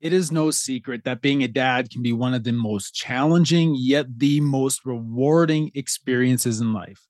[0.00, 3.74] It is no secret that being a dad can be one of the most challenging,
[3.76, 7.04] yet the most rewarding experiences in life.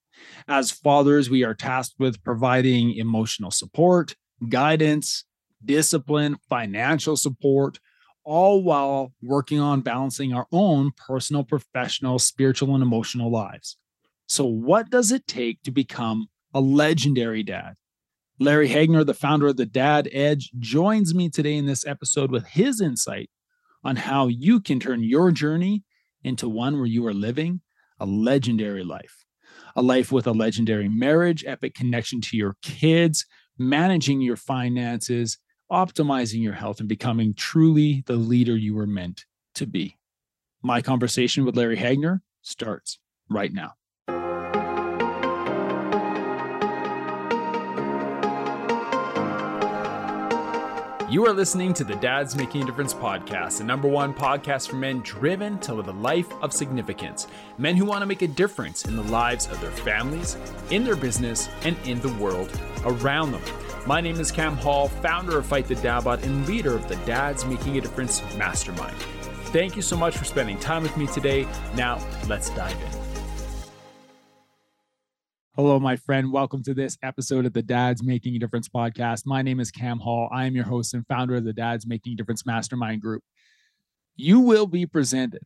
[0.48, 4.16] As fathers, we are tasked with providing emotional support,
[4.48, 5.24] guidance,
[5.62, 7.78] discipline, financial support,
[8.24, 13.76] all while working on balancing our own personal, professional, spiritual, and emotional lives.
[14.28, 17.74] So, what does it take to become a legendary dad?
[18.40, 22.46] Larry Hagner, the founder of the Dad Edge, joins me today in this episode with
[22.46, 23.30] his insight
[23.82, 25.82] on how you can turn your journey
[26.22, 27.60] into one where you are living
[27.98, 29.24] a legendary life.
[29.74, 33.26] A life with a legendary marriage, epic connection to your kids,
[33.58, 35.38] managing your finances,
[35.70, 39.24] optimizing your health, and becoming truly the leader you were meant
[39.56, 39.96] to be.
[40.62, 43.72] My conversation with Larry Hagner starts right now.
[51.10, 54.76] You are listening to the Dads Making a Difference podcast, the number one podcast for
[54.76, 57.28] men driven to live a life of significance.
[57.56, 60.36] Men who want to make a difference in the lives of their families,
[60.68, 62.52] in their business, and in the world
[62.84, 63.40] around them.
[63.86, 67.46] My name is Cam Hall, founder of Fight the Dadbods and leader of the Dads
[67.46, 68.96] Making a Difference Mastermind.
[69.46, 71.48] Thank you so much for spending time with me today.
[71.74, 72.97] Now, let's dive in.
[75.58, 76.30] Hello, my friend.
[76.30, 79.26] Welcome to this episode of the Dads Making a Difference podcast.
[79.26, 80.28] My name is Cam Hall.
[80.30, 83.24] I am your host and founder of the Dads Making a Difference Mastermind Group.
[84.14, 85.42] You will be presented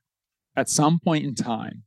[0.55, 1.85] at some point in time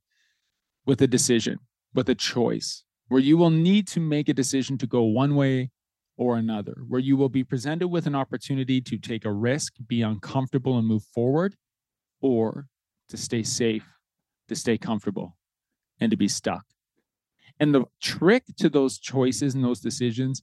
[0.88, 1.60] with a decision,
[1.94, 5.70] with a choice, where you will need to make a decision to go one way
[6.18, 10.02] or another, where you will be presented with an opportunity to take a risk, be
[10.02, 11.54] uncomfortable, and move forward,
[12.22, 12.66] or
[13.08, 13.88] to stay safe,
[14.48, 15.38] to stay comfortable,
[16.00, 16.66] and to be stuck.
[17.60, 20.42] And the trick to those choices and those decisions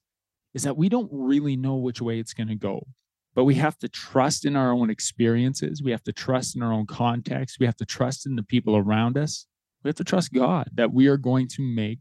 [0.55, 2.86] is that we don't really know which way it's going to go.
[3.34, 5.82] But we have to trust in our own experiences.
[5.82, 7.58] We have to trust in our own context.
[7.58, 9.46] We have to trust in the people around us.
[9.82, 12.00] We have to trust God that we are going to make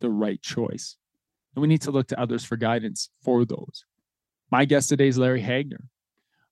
[0.00, 0.96] the right choice.
[1.54, 3.84] And we need to look to others for guidance for those.
[4.50, 5.84] My guest today is Larry Hagner.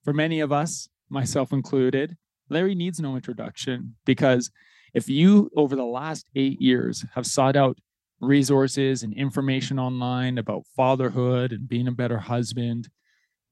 [0.05, 2.17] For many of us, myself included,
[2.49, 4.51] Larry needs no introduction because
[4.95, 7.79] if you, over the last eight years, have sought out
[8.21, 12.89] resources and information online about fatherhood and being a better husband,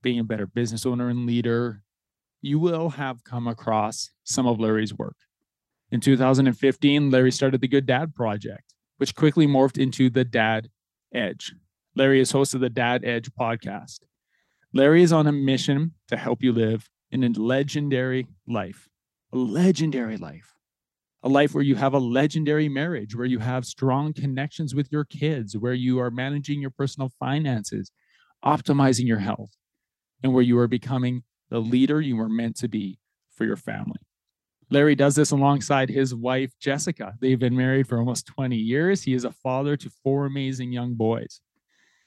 [0.03, 1.83] being a better business owner and leader,
[2.43, 5.17] you will have come across some of Larry's work.
[5.91, 10.69] In 2015, Larry started the Good Dad Project, which quickly morphed into the Dad
[11.13, 11.53] Edge.
[11.97, 14.01] Larry is host of the Dad Edge podcast.
[14.73, 18.89] Larry is on a mission to help you live in a legendary life,
[19.33, 20.55] a legendary life
[21.23, 25.05] a life where you have a legendary marriage, where you have strong connections with your
[25.05, 27.93] kids, where you are managing your personal finances,
[28.45, 29.51] optimizing your health,
[30.23, 32.99] and where you are becoming the leader you were meant to be
[33.35, 34.01] for your family.
[34.71, 37.15] Larry does this alongside his wife, Jessica.
[37.21, 39.03] They've been married for almost 20 years.
[39.03, 41.41] He is a father to four amazing young boys.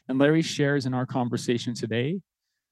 [0.08, 2.22] And Larry shares in our conversation today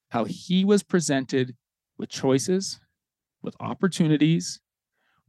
[0.09, 1.55] how he was presented
[1.97, 2.79] with choices,
[3.41, 4.61] with opportunities,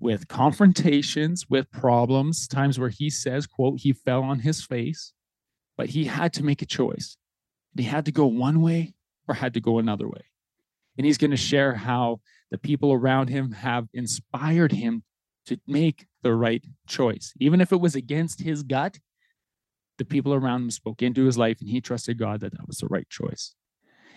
[0.02, 5.12] with confrontations, with problems, times where he says, quote, he fell on his face,
[5.76, 7.16] but he had to make a choice.
[7.76, 8.94] He had to go one way
[9.28, 10.24] or had to go another way.
[10.98, 12.20] And he's going to share how
[12.50, 15.04] the people around him have inspired him
[15.46, 17.32] to make the right choice.
[17.38, 18.98] Even if it was against his gut,
[19.98, 22.78] the people around him spoke into his life and he trusted God that that was
[22.78, 23.54] the right choice.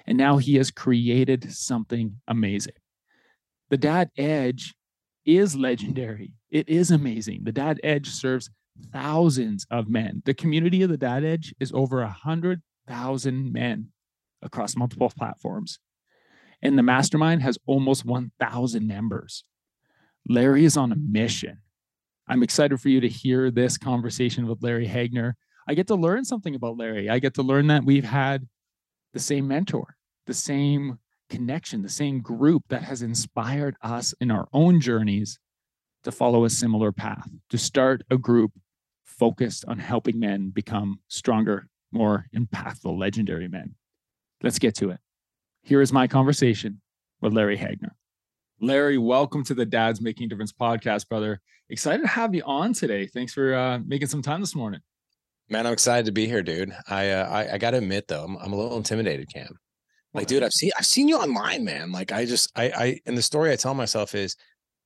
[0.07, 2.73] And now he has created something amazing.
[3.69, 4.73] The Dad Edge
[5.25, 6.33] is legendary.
[6.49, 7.41] It is amazing.
[7.43, 8.49] The Dad Edge serves
[8.91, 10.21] thousands of men.
[10.25, 13.89] The community of the Dad Edge is over a hundred thousand men
[14.41, 15.79] across multiple platforms.
[16.61, 19.43] And the mastermind has almost 1,000 members.
[20.27, 21.59] Larry is on a mission.
[22.27, 25.35] I'm excited for you to hear this conversation with Larry Hagner.
[25.67, 27.09] I get to learn something about Larry.
[27.09, 28.47] I get to learn that we've had
[29.13, 30.99] the same mentor, the same
[31.29, 35.39] connection, the same group that has inspired us in our own journeys
[36.03, 38.51] to follow a similar path, to start a group
[39.03, 43.75] focused on helping men become stronger, more impactful, legendary men.
[44.43, 44.99] Let's get to it.
[45.63, 46.81] Here is my conversation
[47.21, 47.95] with Larry Hagner.
[48.61, 51.41] Larry, welcome to the Dads Making Difference podcast, brother.
[51.69, 53.07] Excited to have you on today.
[53.07, 54.81] Thanks for uh, making some time this morning.
[55.49, 56.71] Man, I'm excited to be here, dude.
[56.87, 59.57] I uh, I, I got to admit though, I'm, I'm a little intimidated, Cam.
[60.15, 61.91] Like, dude, I've seen I've seen you online, man.
[61.91, 64.35] Like, I just I I and the story I tell myself is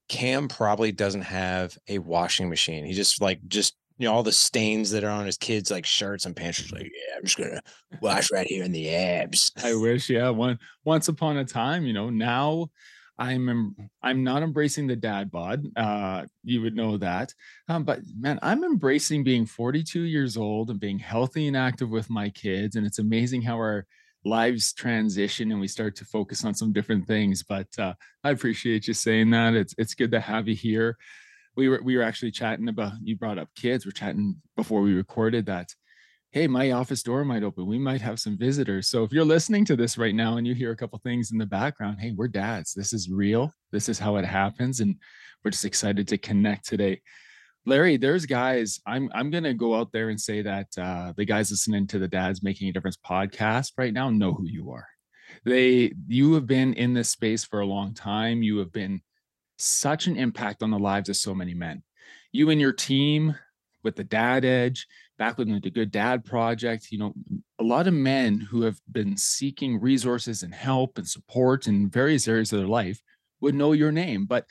[0.08, 2.84] Cam probably doesn't have a washing machine.
[2.84, 5.86] He just like just you know all the stains that are on his kids like
[5.86, 6.58] shirts and pants.
[6.58, 7.62] He's like, yeah, I'm just gonna
[8.02, 9.52] wash right here in the abs.
[9.64, 10.30] I wish, yeah.
[10.30, 12.70] One once upon a time, you know, now
[13.20, 15.64] I'm I'm not embracing the dad bod.
[15.75, 17.36] Uh, you would know that.
[17.68, 22.10] Um, but man, I'm embracing being 42 years old and being healthy and active with
[22.10, 22.78] my kids.
[22.78, 23.86] And it's amazing how our
[24.25, 27.44] lives transition and we start to focus on some different things.
[27.44, 27.94] But uh,
[28.24, 29.54] I appreciate you saying that.
[29.54, 30.98] It's it's good to have you here.
[31.56, 33.86] We were we were actually chatting about you brought up kids.
[33.86, 35.74] We're chatting before we recorded that
[36.31, 37.66] hey, my office door might open.
[37.66, 38.88] We might have some visitors.
[38.88, 41.39] So if you're listening to this right now and you hear a couple things in
[41.39, 42.74] the background, hey, we're dads.
[42.74, 43.51] This is real.
[43.72, 44.80] This is how it happens.
[44.80, 44.95] And
[45.44, 47.01] we're just excited to connect today.
[47.69, 48.80] Larry, there's guys.
[48.88, 52.07] I'm I'm gonna go out there and say that uh, the guys listening to the
[52.07, 54.88] Dads Making a Difference podcast right now know who you are.
[55.45, 58.42] They you have been in this space for a long time.
[58.42, 59.01] You have been
[59.60, 61.83] such an impact on the lives of so many men.
[62.31, 63.36] You and your team
[63.83, 64.88] with the Dad Edge,
[65.19, 67.13] back with the Good Dad Project, you know,
[67.60, 72.27] a lot of men who have been seeking resources and help and support in various
[72.27, 73.00] areas of their life
[73.42, 74.25] would know your name.
[74.25, 74.45] But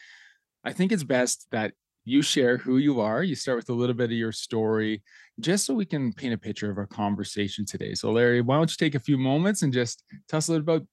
[0.62, 1.72] I think it's best that
[2.08, 3.22] you share who you are.
[3.22, 5.02] You start with a little bit of your story,
[5.40, 7.94] just so we can paint a picture of our conversation today.
[7.94, 10.62] So, Larry, why don't you take a few moments and just tell us a little
[10.62, 10.86] about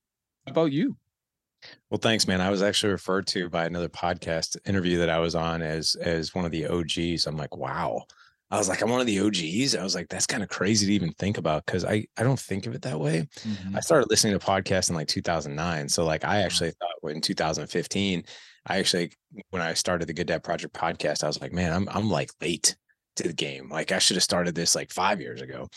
[0.48, 0.98] about you?
[1.90, 2.42] Well, thanks, man.
[2.42, 6.36] I was actually referred to by another podcast interview that I was on as as
[6.36, 7.26] one of the OGs.
[7.28, 8.06] I'm like, wow,
[8.52, 9.76] I was like, I'm one of the OGs.
[9.76, 12.40] I was like, that's kind of crazy to even think about because I I don't
[12.40, 13.28] think of it that way.
[13.40, 13.76] Mm-hmm.
[13.76, 18.24] I started listening to podcasts in like 2009, so like I actually thought in 2015,
[18.66, 19.12] I actually
[19.50, 22.32] when I started the Good Dad Project podcast, I was like, man, I'm I'm like
[22.42, 22.76] late
[23.18, 23.70] to the game.
[23.70, 25.68] Like I should have started this like five years ago.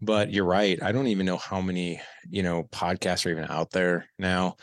[0.00, 0.82] But you're right.
[0.82, 4.56] I don't even know how many you know podcasts are even out there now.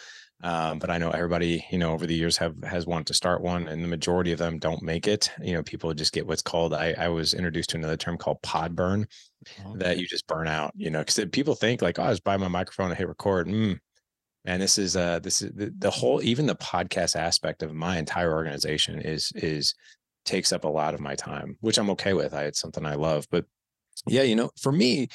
[0.44, 3.42] Um, but I know everybody, you know, over the years have has wanted to start
[3.42, 5.32] one, and the majority of them don't make it.
[5.42, 6.74] You know, people just get what's called.
[6.74, 9.08] I, I was introduced to another term called pod burn,
[9.58, 9.78] okay.
[9.78, 10.74] that you just burn out.
[10.76, 13.48] You know, because people think like, oh, I just buy my microphone and hit record.
[13.48, 13.80] Mm.
[14.46, 17.98] And this is uh this is the, the whole even the podcast aspect of my
[17.98, 19.74] entire organization is is
[20.26, 22.34] takes up a lot of my time, which I'm okay with.
[22.34, 23.46] I it's something I love, but
[24.08, 25.08] yeah, you know, for me,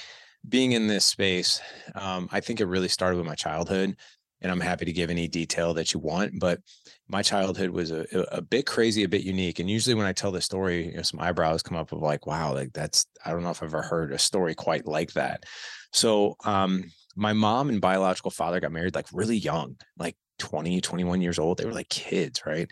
[0.48, 1.60] being in this space,
[1.94, 3.96] um, I think it really started with my childhood
[4.40, 6.38] and I'm happy to give any detail that you want.
[6.38, 6.60] But
[7.08, 9.58] my childhood was a, a bit crazy, a bit unique.
[9.58, 12.26] And usually when I tell the story, you know, some eyebrows come up of like,
[12.26, 15.44] wow, like that's, I don't know if I've ever heard a story quite like that.
[15.92, 16.84] So um,
[17.19, 21.59] my mom and biological father got married like really young, like 20, 21 years old.
[21.59, 22.70] They were like kids, right?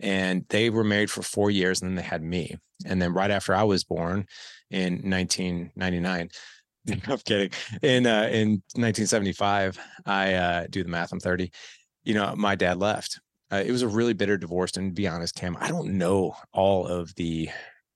[0.00, 2.56] And they were married for four years and then they had me.
[2.86, 4.26] And then right after I was born
[4.70, 6.30] in 1999,
[7.08, 7.50] I'm kidding.
[7.82, 11.12] In uh, in 1975, I uh, do the math.
[11.12, 11.50] I'm 30.
[12.04, 13.20] You know, my dad left.
[13.50, 16.36] Uh, it was a really bitter divorce, and to be honest, Cam, I don't know
[16.52, 17.48] all of the,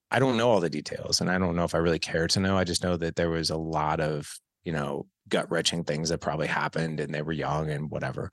[0.09, 2.39] I don't know all the details, and I don't know if I really care to
[2.39, 2.57] know.
[2.57, 6.19] I just know that there was a lot of, you know, gut wrenching things that
[6.19, 8.31] probably happened, and they were young and whatever.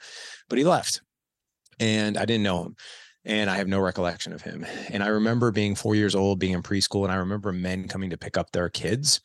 [0.48, 1.02] But he left,
[1.78, 2.76] and I didn't know him
[3.22, 4.64] and I have no recollection of him.
[4.88, 8.08] And I remember being four years old, being in preschool, and I remember men coming
[8.08, 9.20] to pick up their kids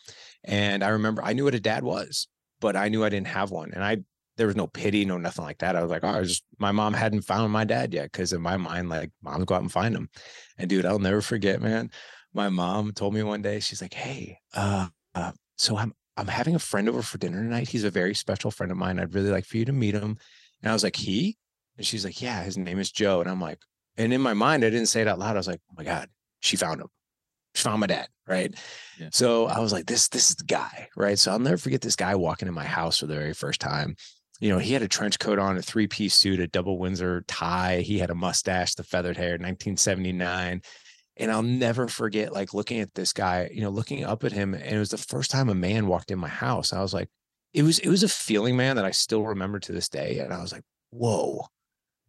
[0.46, 2.28] and I remember I knew what a dad was,
[2.62, 3.72] but I knew I didn't have one.
[3.74, 3.98] And I
[4.38, 5.75] there was no pity, no nothing like that.
[5.75, 8.12] I was like, oh, I was my mom hadn't found my dad yet.
[8.12, 10.10] Cause in my mind, like moms go out and find him.
[10.58, 11.90] And dude, I'll never forget, man.
[12.34, 16.56] My mom told me one day, she's like, Hey, uh, uh, so I'm I'm having
[16.56, 17.69] a friend over for dinner tonight.
[17.69, 19.00] He's a very special friend of mine.
[19.00, 20.17] I'd really like for you to meet him.
[20.62, 21.38] And I was like, he?
[21.77, 23.21] And she's like, Yeah, his name is Joe.
[23.21, 23.59] And I'm like,
[23.97, 25.36] and in my mind, I didn't say it out loud.
[25.36, 26.10] I was like, oh my God,
[26.41, 26.88] she found him
[27.53, 28.53] She found my dad, right?
[29.00, 29.10] Yeah.
[29.12, 31.17] So I was like, this, this is the guy, right?
[31.17, 33.95] So I'll never forget this guy walking in my house for the very first time.
[34.41, 37.24] You know, he had a trench coat on, a three piece suit, a double Windsor
[37.27, 37.79] tie.
[37.79, 40.62] He had a mustache, the feathered hair, 1979.
[41.17, 44.53] And I'll never forget like looking at this guy, you know, looking up at him.
[44.53, 46.74] And it was the first time a man walked in my house.
[46.74, 47.10] I was like,
[47.53, 50.19] it was, it was a feeling, man, that I still remember to this day.
[50.19, 51.45] And I was like, whoa,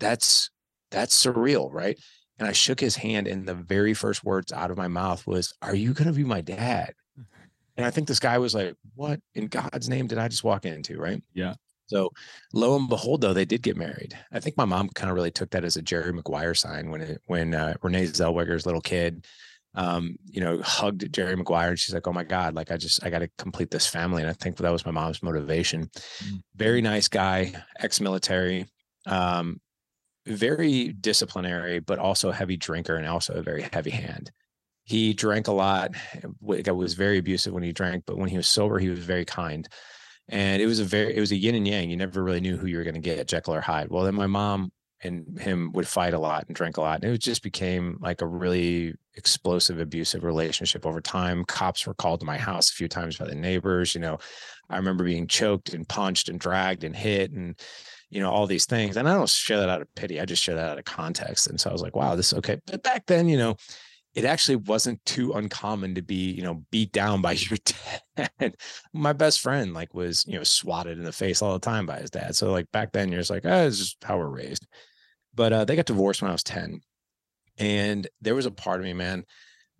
[0.00, 0.50] that's,
[0.90, 1.96] that's surreal, right?
[2.38, 5.54] And I shook his hand, and the very first words out of my mouth was,
[5.62, 6.92] Are you going to be my dad?
[7.18, 7.25] Mm.
[7.78, 10.66] And I think this guy was like, What in God's name did I just walk
[10.66, 10.98] into?
[10.98, 11.22] Right.
[11.32, 11.54] Yeah.
[11.87, 12.11] So
[12.52, 14.16] lo and behold, though, they did get married.
[14.33, 17.00] I think my mom kind of really took that as a Jerry Maguire sign when
[17.00, 19.25] it, when uh, Renee Zellweger's little kid,
[19.76, 23.05] um, you know, hugged Jerry Maguire, and she's like, "Oh my God, like I just
[23.05, 25.85] I got to complete this family." And I think that was my mom's motivation.
[25.85, 26.37] Mm-hmm.
[26.57, 28.66] Very nice guy, ex-military,
[29.07, 29.61] um,
[30.26, 34.33] very disciplinary, but also a heavy drinker and also a very heavy hand.
[34.85, 35.90] He drank a lot.
[36.40, 39.69] Was very abusive when he drank, but when he was sober, he was very kind.
[40.28, 41.90] And it was a very, it was a yin and yang.
[41.90, 43.90] You never really knew who you were going to get, Jekyll or Hyde.
[43.90, 47.04] Well, then my mom and him would fight a lot and drink a lot.
[47.04, 51.45] And it just became like a really explosive, abusive relationship over time.
[51.45, 53.95] Cops were called to my house a few times by the neighbors.
[53.95, 54.18] You know,
[54.68, 57.30] I remember being choked and punched and dragged and hit.
[57.30, 57.54] And
[58.11, 58.97] you know, all these things.
[58.97, 60.21] And I don't share that out of pity.
[60.21, 61.49] I just share that out of context.
[61.49, 62.61] And so I was like, wow, this is okay.
[62.66, 63.56] But back then, you know,
[64.16, 67.58] it actually wasn't too uncommon to be, you know, beat down by your
[68.16, 68.56] dad.
[68.94, 71.99] My best friend like was, you know, swatted in the face all the time by
[71.99, 72.35] his dad.
[72.35, 74.66] So like back then you're just like, oh, it's just how we're raised.
[75.35, 76.80] But uh, they got divorced when I was 10.
[77.58, 79.23] And there was a part of me, man,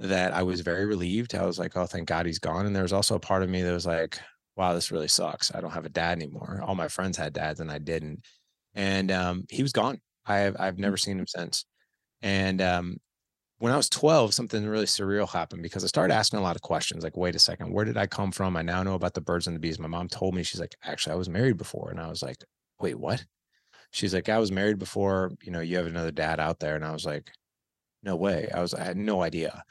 [0.00, 1.35] that I was very relieved.
[1.35, 2.66] I was like, oh, thank God he's gone.
[2.66, 4.21] And there was also a part of me that was like,
[4.55, 5.55] wow, this really sucks.
[5.55, 6.62] I don't have a dad anymore.
[6.62, 8.21] All my friends had dads and I didn't.
[8.75, 9.99] And um, he was gone.
[10.26, 11.64] I have I've never seen him since.
[12.21, 12.99] And um,
[13.59, 16.63] when I was 12, something really surreal happened because I started asking a lot of
[16.63, 18.57] questions like, wait a second, where did I come from?
[18.57, 19.79] I now know about the birds and the bees.
[19.79, 21.91] My mom told me, she's like, actually, I was married before.
[21.91, 22.45] And I was like,
[22.81, 23.25] wait, what?
[23.93, 26.77] She's like, I was married before, you know, you have another dad out there.
[26.77, 27.31] And I was like,
[28.03, 28.51] no way.
[28.55, 29.65] I was, I had no idea.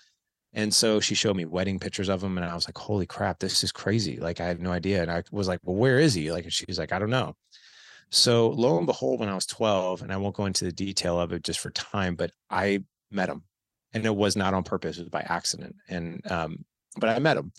[0.56, 3.40] And so she showed me wedding pictures of him, and I was like, "Holy crap,
[3.40, 6.14] this is crazy!" Like I had no idea, and I was like, "Well, where is
[6.14, 7.36] he?" Like she's like, "I don't know."
[8.10, 11.20] So lo and behold, when I was 12, and I won't go into the detail
[11.20, 13.44] of it just for time, but I met him,
[13.96, 15.76] and it was not on purpose; it was by accident.
[15.90, 16.66] And um,
[16.98, 17.52] but I met him,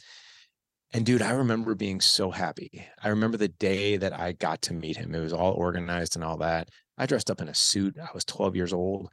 [0.93, 2.87] and dude, I remember being so happy.
[3.03, 5.15] I remember the day that I got to meet him.
[5.15, 6.69] It was all organized and all that.
[6.97, 7.97] I dressed up in a suit.
[7.99, 9.11] I was 12 years old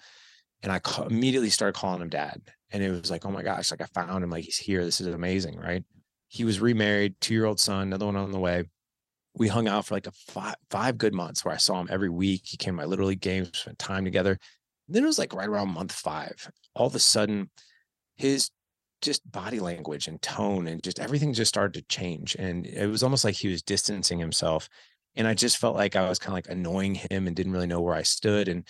[0.62, 2.42] and I ca- immediately started calling him dad.
[2.72, 4.84] And it was like, oh my gosh, like I found him, like he's here.
[4.84, 5.84] This is amazing, right?
[6.30, 8.64] He was remarried, two year old son, another one on the way.
[9.36, 12.10] We hung out for like a five, five good months where I saw him every
[12.10, 12.44] week.
[12.46, 14.40] He came to my little league games, spent time together.
[14.88, 16.50] And then it was like right around month five.
[16.76, 17.50] All of a sudden,
[18.16, 18.50] his
[19.02, 22.36] just body language and tone and just everything just started to change.
[22.40, 24.70] And it was almost like he was distancing himself.
[25.16, 27.68] And I just felt like I was kind of like annoying him and didn't really
[27.68, 28.48] know where I stood.
[28.48, 28.68] And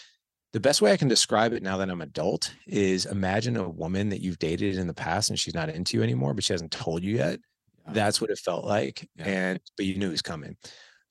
[0.52, 4.10] the best way I can describe it now that I'm adult is imagine a woman
[4.10, 6.72] that you've dated in the past and she's not into you anymore, but she hasn't
[6.72, 7.40] told you yet.
[7.86, 7.94] Yeah.
[7.94, 9.08] That's what it felt like.
[9.16, 9.26] Yeah.
[9.26, 10.58] And but you knew he was coming.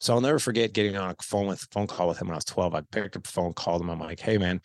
[0.03, 2.39] So I'll never forget getting on a phone with phone call with him when I
[2.39, 2.75] was 12.
[2.75, 3.89] I picked up the phone, called him.
[3.89, 4.61] I'm like, hey man.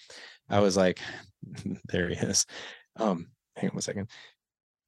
[0.49, 0.99] I was like,
[1.89, 2.47] there he is.
[2.95, 4.09] Um, hang on one second.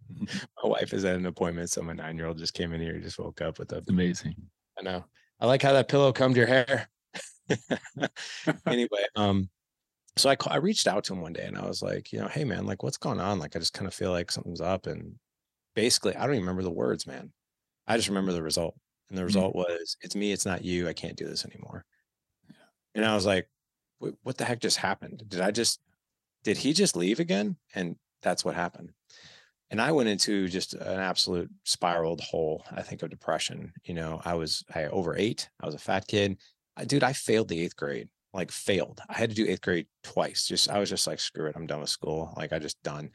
[0.17, 3.19] My wife is at an appointment, so my nine-year-old just came in here, he just
[3.19, 4.33] woke up with a amazing.
[4.79, 5.05] I know.
[5.39, 6.89] I like how that pillow combed your hair.
[8.65, 9.49] anyway, um,
[10.17, 12.27] so I, I reached out to him one day and I was like, you know,
[12.27, 13.37] hey man, like what's going on?
[13.37, 14.87] Like I just kind of feel like something's up.
[14.87, 15.13] And
[15.75, 17.31] basically, I don't even remember the words, man.
[17.85, 18.75] I just remember the result.
[19.09, 19.27] And the mm-hmm.
[19.27, 19.71] result mm-hmm.
[19.71, 20.87] was, it's me, it's not you.
[20.87, 21.85] I can't do this anymore.
[22.47, 22.55] Yeah.
[22.95, 23.49] And I was like,
[24.23, 25.23] what the heck just happened?
[25.27, 25.81] Did I just,
[26.43, 27.57] did he just leave again?
[27.75, 28.91] And that's what happened.
[29.71, 33.73] And I went into just an absolute spiraled hole, I think, of depression.
[33.83, 35.49] You know, I was I overate.
[35.61, 36.37] I was a fat kid.
[36.75, 39.01] I, dude, I failed the eighth grade like failed.
[39.09, 40.47] I had to do eighth grade twice.
[40.47, 42.33] Just I was just like, screw it, I'm done with school.
[42.37, 43.09] Like I just done.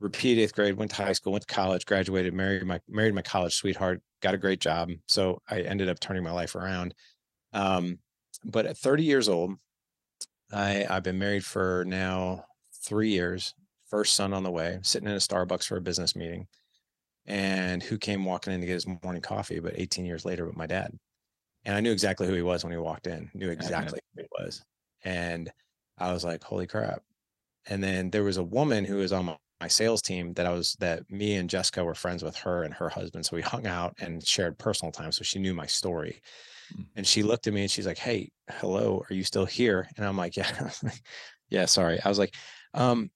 [0.00, 3.22] Repeated eighth grade, went to high school, went to college, graduated, married my married my
[3.22, 4.90] college sweetheart, got a great job.
[5.08, 6.94] So I ended up turning my life around.
[7.52, 7.98] Um,
[8.44, 9.52] but at 30 years old,
[10.52, 12.46] I I've been married for now
[12.84, 13.54] three years.
[13.88, 16.46] First son on the way, sitting in a Starbucks for a business meeting.
[17.26, 20.56] And who came walking in to get his morning coffee, but 18 years later with
[20.56, 20.92] my dad
[21.64, 23.30] and I knew exactly who he was when he walked in.
[23.34, 24.62] Knew exactly who he was,
[25.04, 25.50] and
[25.98, 27.02] I was like, "Holy crap!"
[27.66, 30.52] And then there was a woman who was on my, my sales team that I
[30.52, 33.66] was that me and Jessica were friends with her and her husband, so we hung
[33.66, 35.12] out and shared personal time.
[35.12, 36.20] So she knew my story,
[36.72, 36.82] mm-hmm.
[36.96, 40.06] and she looked at me and she's like, "Hey, hello, are you still here?" And
[40.06, 40.70] I'm like, "Yeah,
[41.48, 42.34] yeah, sorry." I was like,
[42.74, 43.10] um,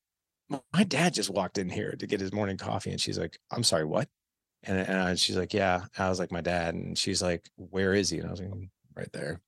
[0.73, 3.65] "My dad just walked in here to get his morning coffee," and she's like, "I'm
[3.65, 4.09] sorry, what?"
[4.67, 5.85] And, and I, she's like, yeah.
[5.99, 6.75] I was like, my dad.
[6.75, 8.19] And she's like, where is he?
[8.19, 9.41] And I was like, mm, right there.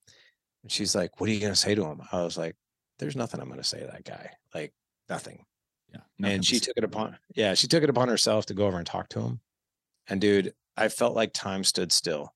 [0.62, 2.02] And she's like, what are you going to say to him?
[2.12, 2.54] I was like,
[2.98, 4.30] there's nothing I'm going to say to that guy.
[4.54, 4.74] Like
[5.08, 5.44] nothing.
[6.18, 6.28] Yeah.
[6.28, 8.86] And she took it upon, yeah, she took it upon herself to go over and
[8.86, 9.40] talk to him.
[10.08, 12.32] And dude, I felt like time stood still.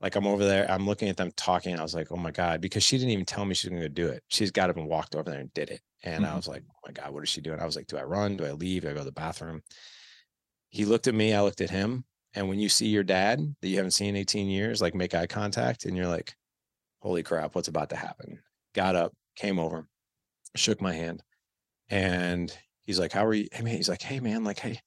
[0.00, 1.78] Like I'm over there, I'm looking at them talking.
[1.78, 3.88] I was like, oh my God, because she didn't even tell me she's going to
[3.88, 4.22] do it.
[4.28, 5.80] She's got up and walked over there and did it.
[6.04, 6.32] And mm-hmm.
[6.32, 7.58] I was like, oh my God, what is she doing?
[7.58, 8.36] I was like, do I run?
[8.36, 8.82] Do I leave?
[8.82, 9.62] Do I go to the bathroom?
[10.70, 13.68] He looked at me, I looked at him, and when you see your dad that
[13.68, 16.34] you haven't seen in 18 years, like make eye contact and you're like,
[17.00, 18.40] holy crap, what's about to happen?
[18.74, 19.88] Got up, came over,
[20.54, 21.22] shook my hand.
[21.88, 22.56] And
[22.88, 23.46] he's like, how are you?
[23.52, 24.80] Hey, man, he's like, hey, man, like, hey,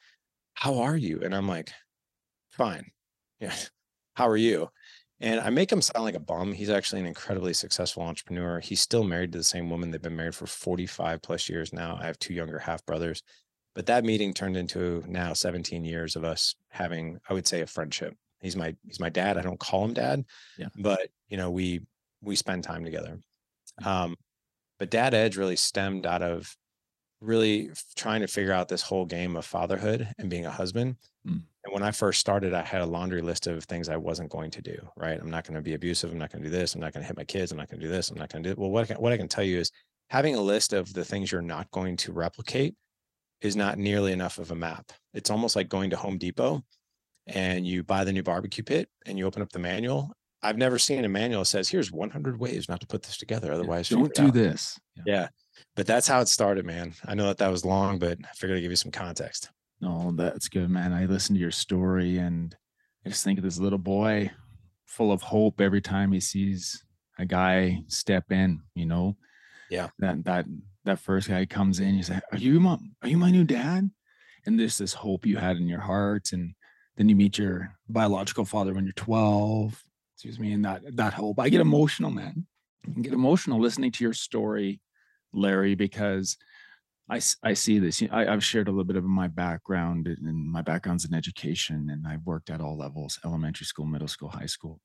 [0.55, 1.21] how are you?
[1.23, 1.71] And I'm like,
[2.49, 2.91] fine.
[3.39, 3.53] Yeah.
[4.13, 4.67] How are you?
[5.21, 6.51] And I make him sound like a bum.
[6.51, 8.59] He's actually an incredibly successful entrepreneur.
[8.59, 9.89] He's still married to the same woman.
[9.89, 11.97] They've been married for 45 plus years now.
[11.99, 13.23] I have two younger half brothers.
[13.73, 17.67] But that meeting turned into now 17 years of us having, I would say, a
[17.67, 18.15] friendship.
[18.41, 19.37] He's my he's my dad.
[19.37, 20.25] I don't call him dad,
[20.57, 20.67] yeah.
[20.75, 21.81] but you know we
[22.21, 23.17] we spend time together.
[23.85, 24.17] Um,
[24.77, 26.53] but Dad Edge really stemmed out of
[27.21, 30.95] really trying to figure out this whole game of fatherhood and being a husband.
[31.25, 31.41] Mm.
[31.63, 34.49] And when I first started, I had a laundry list of things I wasn't going
[34.51, 34.75] to do.
[34.97, 35.19] Right.
[35.19, 36.11] I'm not going to be abusive.
[36.11, 36.73] I'm not going to do this.
[36.73, 37.51] I'm not going to hit my kids.
[37.51, 38.09] I'm not going to do this.
[38.09, 38.59] I'm not going to do.
[38.59, 39.71] Well, what I can, what I can tell you is
[40.09, 42.75] having a list of the things you're not going to replicate
[43.41, 44.91] is not nearly enough of a map.
[45.13, 46.63] It's almost like going to Home Depot
[47.27, 50.11] and you buy the new barbecue pit and you open up the manual.
[50.43, 53.51] I've never seen a manual that says, here's 100 ways not to put this together.
[53.51, 54.79] Otherwise, don't do this.
[54.95, 55.03] Yeah.
[55.05, 55.27] yeah.
[55.75, 56.93] But that's how it started, man.
[57.05, 59.49] I know that that was long, but I figured I'd give you some context.
[59.79, 60.93] No, that's good, man.
[60.93, 62.55] I listened to your story and
[63.05, 64.31] I just think of this little boy
[64.85, 66.83] full of hope every time he sees
[67.17, 69.17] a guy step in, you know?
[69.69, 69.89] Yeah.
[69.99, 70.45] That, that,
[70.85, 73.89] that first guy comes in, you say, are you my, are you my new dad?
[74.45, 76.31] And there's this hope you had in your heart.
[76.33, 76.53] And
[76.97, 79.83] then you meet your biological father when you're 12
[80.15, 82.45] excuse me and that that hope i get emotional man
[82.85, 84.81] I get emotional listening to your story
[85.33, 86.37] larry because
[87.09, 90.61] i i see this I, i've shared a little bit of my background and my
[90.61, 94.79] background's in education and i've worked at all levels elementary school middle school high school.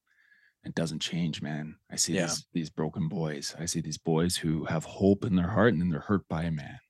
[0.65, 1.77] It doesn't change man.
[1.93, 2.23] I see yeah.
[2.23, 3.55] these, these broken boys.
[3.57, 6.43] I see these boys who have hope in their heart and then they're hurt by
[6.43, 6.81] a man.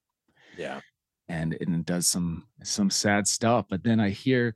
[0.56, 0.80] Yeah.
[1.28, 4.54] And, and it does some some sad stuff but then i hear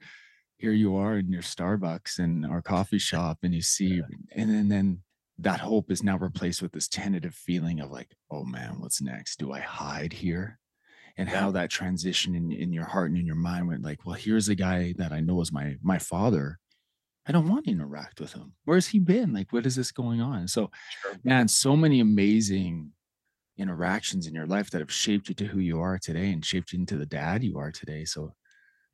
[0.61, 4.03] here you are in your Starbucks and our coffee shop, and you see, yeah.
[4.37, 5.03] and then, then
[5.41, 9.39] that hope is now replaced with this tentative feeling of like, oh man, what's next?
[9.39, 10.59] Do I hide here?
[11.17, 11.41] And yeah.
[11.41, 14.49] how that transition in, in your heart and in your mind went like, well, here's
[14.49, 16.59] a guy that I know is my my father.
[17.27, 18.55] I don't want to interact with him.
[18.65, 19.33] Where's he been?
[19.33, 20.49] Like, what is this going on?
[20.49, 20.71] So,
[21.03, 21.17] sure.
[21.23, 22.93] man, so many amazing
[23.61, 26.73] interactions in your life that have shaped you to who you are today and shaped
[26.73, 28.05] you into the dad you are today.
[28.05, 28.33] So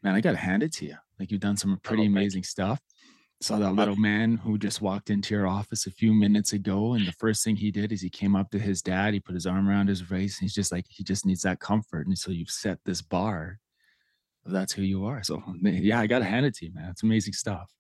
[0.03, 0.97] man, I gotta hand it to you.
[1.19, 2.81] Like you've done some pretty oh, amazing stuff.
[3.43, 7.07] Saw that little man who just walked into your office a few minutes ago, and
[7.07, 9.13] the first thing he did is he came up to his dad.
[9.13, 11.61] He put his arm around his waist, and he's just like, he just needs that
[11.61, 12.07] comfort.
[12.07, 13.59] And so you've set this bar.
[14.47, 15.23] That's who you are.
[15.23, 16.91] So yeah, I gotta hand it to you, man.
[16.91, 17.71] It's amazing stuff.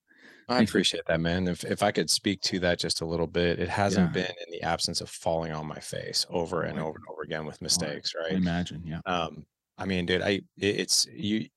[0.49, 1.49] I Thanks appreciate for- that, man.
[1.49, 4.23] If if I could speak to that just a little bit, it hasn't yeah.
[4.23, 7.47] been in the absence of falling on my face over and over and over again
[7.47, 8.33] with mistakes, right?
[8.33, 9.01] I imagine, yeah.
[9.07, 9.47] Um,
[9.79, 11.49] I mean, dude, I it's you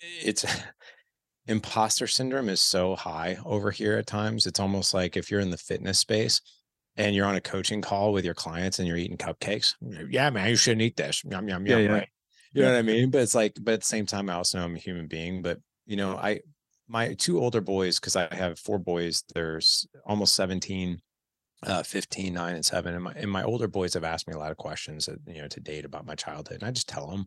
[0.00, 0.44] it's
[1.46, 4.46] imposter syndrome is so high over here at times.
[4.46, 6.40] It's almost like if you're in the fitness space
[6.96, 9.74] and you're on a coaching call with your clients and you're eating cupcakes.
[10.10, 11.24] Yeah, man, you shouldn't eat this.
[11.24, 11.78] Yum, yum, yum.
[11.78, 11.92] Yeah, yeah.
[11.92, 12.08] Right.
[12.52, 13.10] You know what I mean?
[13.10, 15.40] But it's like, but at the same time, I also know I'm a human being.
[15.40, 16.40] But you know, I
[16.88, 21.00] my two older boys, because I have four boys, there's almost 17,
[21.64, 22.94] uh, 15, 9, and 7.
[22.94, 25.48] And my and my older boys have asked me a lot of questions, you know,
[25.48, 26.58] to date about my childhood.
[26.60, 27.26] And I just tell them.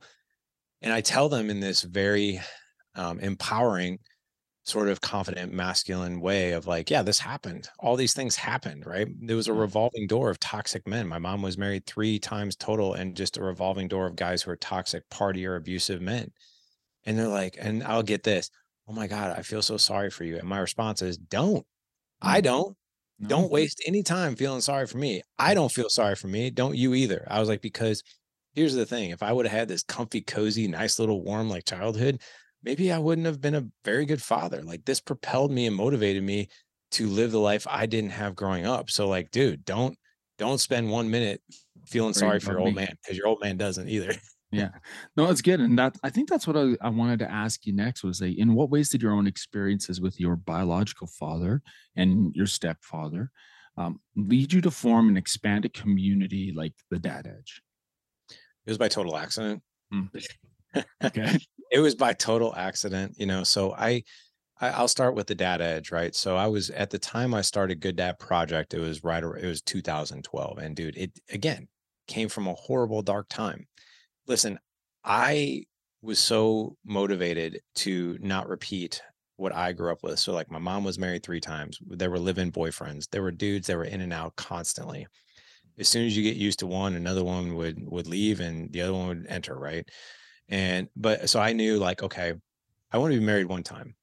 [0.82, 2.41] And I tell them in this very
[2.95, 3.99] um, empowering
[4.65, 7.67] sort of confident masculine way of like yeah this happened.
[7.79, 9.08] All these things happened right?
[9.21, 11.08] There was a revolving door of toxic men.
[11.08, 14.51] My mom was married three times total and just a revolving door of guys who
[14.51, 16.32] are toxic party or abusive men.
[17.06, 18.49] And they're like and i'll get this
[18.88, 20.38] oh my god i feel so sorry for you.
[20.38, 21.65] And my response is don't.
[22.21, 22.43] I mm.
[22.45, 22.77] don't.
[23.19, 23.29] No.
[23.29, 25.21] don't waste any time feeling sorry for me.
[25.38, 25.56] I mm.
[25.56, 26.49] don't feel sorry for me.
[26.49, 27.27] Don't you either.
[27.29, 28.01] I was like because
[28.56, 29.10] here's the thing.
[29.10, 32.21] If i would have had this comfy cozy nice little warm like childhood
[32.63, 34.62] maybe I wouldn't have been a very good father.
[34.62, 36.49] Like this propelled me and motivated me
[36.91, 38.89] to live the life I didn't have growing up.
[38.89, 39.97] So like, dude, don't
[40.38, 41.41] don't spend one minute
[41.86, 44.13] feeling sorry for your old man because your old man doesn't either.
[44.52, 44.69] yeah,
[45.17, 47.73] no, it's good, and that I think that's what I, I wanted to ask you
[47.73, 51.62] next was like, in what ways did your own experiences with your biological father
[51.95, 53.32] and your stepfather
[53.78, 57.62] um, lead you to form an expanded community like the Dad Edge?
[58.30, 59.62] It was by total accident.
[59.91, 60.04] Hmm.
[61.04, 61.38] okay
[61.73, 63.43] it was by total accident, you know.
[63.43, 64.03] So I,
[64.62, 66.15] I will start with the Dad Edge, right?
[66.15, 68.75] So I was at the time I started Good Dad Project.
[68.75, 69.23] It was right.
[69.23, 71.67] It was 2012, and dude, it again
[72.07, 73.65] came from a horrible dark time.
[74.27, 74.59] Listen,
[75.03, 75.63] I
[76.01, 79.01] was so motivated to not repeat
[79.38, 80.19] what I grew up with.
[80.19, 81.79] So like my mom was married three times.
[81.88, 83.09] There were live-in boyfriends.
[83.09, 85.07] There were dudes that were in and out constantly.
[85.79, 88.81] As soon as you get used to one, another one would would leave and the
[88.81, 89.89] other one would enter, right?
[90.49, 92.34] And but so I knew like, okay,
[92.91, 93.95] I want to be married one time.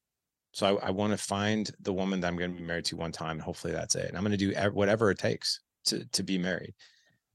[0.52, 2.96] So I, I want to find the woman that I'm going to be married to
[2.96, 3.32] one time.
[3.32, 4.08] And hopefully that's it.
[4.08, 6.74] And I'm going to do whatever it takes to, to be married.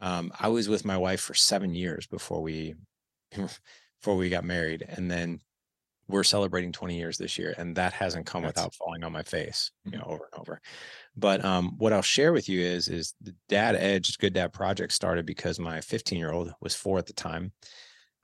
[0.02, 2.76] Um, I was with my wife for seven years before we,
[3.32, 4.86] before we got married.
[4.88, 5.40] And then
[6.08, 7.56] we're celebrating 20 years this year.
[7.58, 10.02] And that hasn't come that's, without falling on my face, you mm-hmm.
[10.02, 10.62] know, over and over.
[11.16, 14.92] But um, what I'll share with you is, is the dad edge good dad project
[14.92, 17.54] started because my 15 year old was four at the time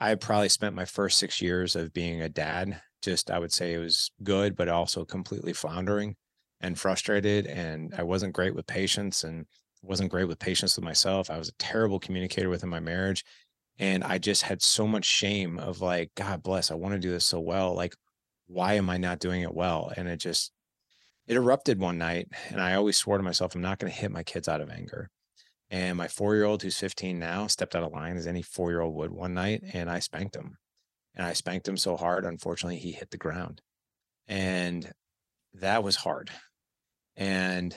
[0.02, 2.82] I probably spent my first six years of being a dad.
[3.04, 6.16] Just, I would say it was good, but also completely floundering
[6.60, 7.46] and frustrated.
[7.46, 9.46] And I wasn't great with patience and
[9.84, 11.30] wasn't great with patience with myself.
[11.30, 13.24] I was a terrible communicator within my marriage.
[13.78, 17.12] And I just had so much shame of like, God bless, I want to do
[17.12, 17.76] this so well.
[17.76, 17.94] Like,
[18.48, 19.94] why am I not doing it well?
[19.96, 20.52] And it just,
[21.28, 22.28] it erupted one night.
[22.50, 24.72] And I always swore to myself, I'm not going to hit my kids out of
[24.72, 25.12] anger.
[25.72, 28.72] And my four year old, who's 15 now, stepped out of line as any four
[28.72, 29.64] year old would one night.
[29.74, 30.58] And I spanked him.
[31.16, 33.62] And I spanked him so hard, unfortunately, he hit the ground.
[34.28, 34.92] And
[35.54, 36.30] that was hard.
[37.16, 37.76] And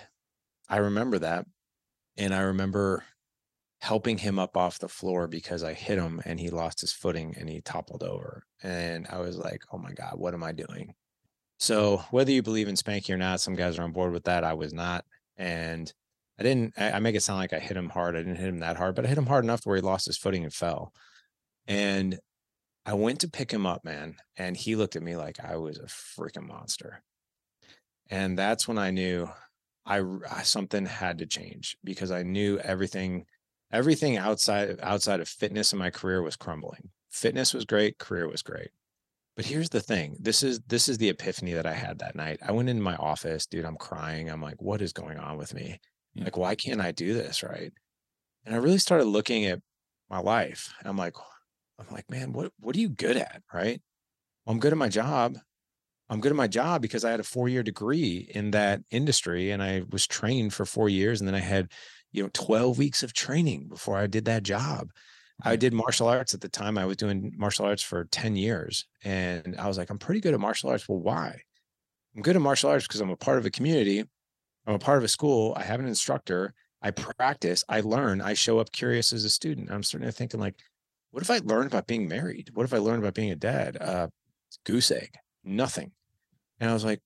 [0.69, 1.47] I remember that.
[2.17, 3.05] And I remember
[3.81, 7.35] helping him up off the floor because I hit him and he lost his footing
[7.39, 8.45] and he toppled over.
[8.63, 10.95] And I was like, oh my God, what am I doing?
[11.59, 14.43] So whether you believe in spanking or not, some guys are on board with that.
[14.43, 15.05] I was not.
[15.37, 15.93] And
[16.39, 18.17] I didn't, I, make it sound like I hit him hard.
[18.17, 19.83] I didn't hit him that hard, but I hit him hard enough to where he
[19.83, 20.93] lost his footing and fell.
[21.67, 22.19] And
[22.85, 24.17] I went to pick him up, man.
[24.37, 27.03] And he looked at me like I was a freaking monster.
[28.11, 29.31] And that's when I knew
[29.87, 33.27] I, I something had to change because I knew everything
[33.73, 36.91] everything outside outside of fitness in my career was crumbling.
[37.11, 38.71] Fitness was great, career was great.
[39.37, 40.17] But here's the thing.
[40.21, 42.39] This is this is the epiphany that I had that night.
[42.47, 44.31] I went into my office, dude, I'm crying.
[44.31, 45.81] I'm like, what is going on with me?
[46.15, 46.25] Yeah.
[46.25, 47.43] Like, why can't I do this?
[47.43, 47.73] Right.
[48.45, 49.61] And I really started looking at
[50.11, 50.73] my life.
[50.79, 51.15] And I'm like,
[51.79, 53.43] I'm like, man, what what are you good at?
[53.53, 53.81] Right.
[54.45, 55.39] Well, I'm good at my job.
[56.11, 59.51] I'm good at my job because I had a four year degree in that industry
[59.51, 61.21] and I was trained for four years.
[61.21, 61.73] And then I had
[62.13, 64.89] you know 12 weeks of training before I did that job.
[65.43, 66.79] I did martial arts at the time.
[66.79, 68.87] I was doing martial arts for 10 years.
[69.03, 70.89] And I was like, I'm pretty good at martial arts.
[70.89, 71.41] Well, why?
[72.15, 74.05] I'm good at martial arts because I'm a part of a community.
[74.67, 75.55] I'm a part of a school.
[75.57, 76.55] I have an instructor.
[76.83, 77.65] I practice.
[77.69, 78.21] I learn.
[78.21, 79.71] I show up curious as a student.
[79.71, 80.57] I'm starting to thinking like,
[81.11, 82.51] what if I learned about being married?
[82.55, 83.77] What if I learned about being a dad?
[83.81, 84.09] Uh,
[84.65, 85.93] goose egg, nothing.
[86.61, 87.01] And I was like,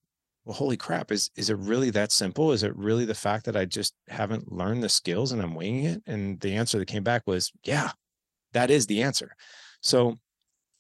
[0.44, 2.53] well, holy crap, is is it really that simple?
[2.53, 5.85] Is it really the fact that I just haven't learned the skills and I'm winging
[5.85, 6.03] it?
[6.07, 7.90] And the answer that came back was, yeah,
[8.53, 9.33] that is the answer.
[9.83, 10.16] So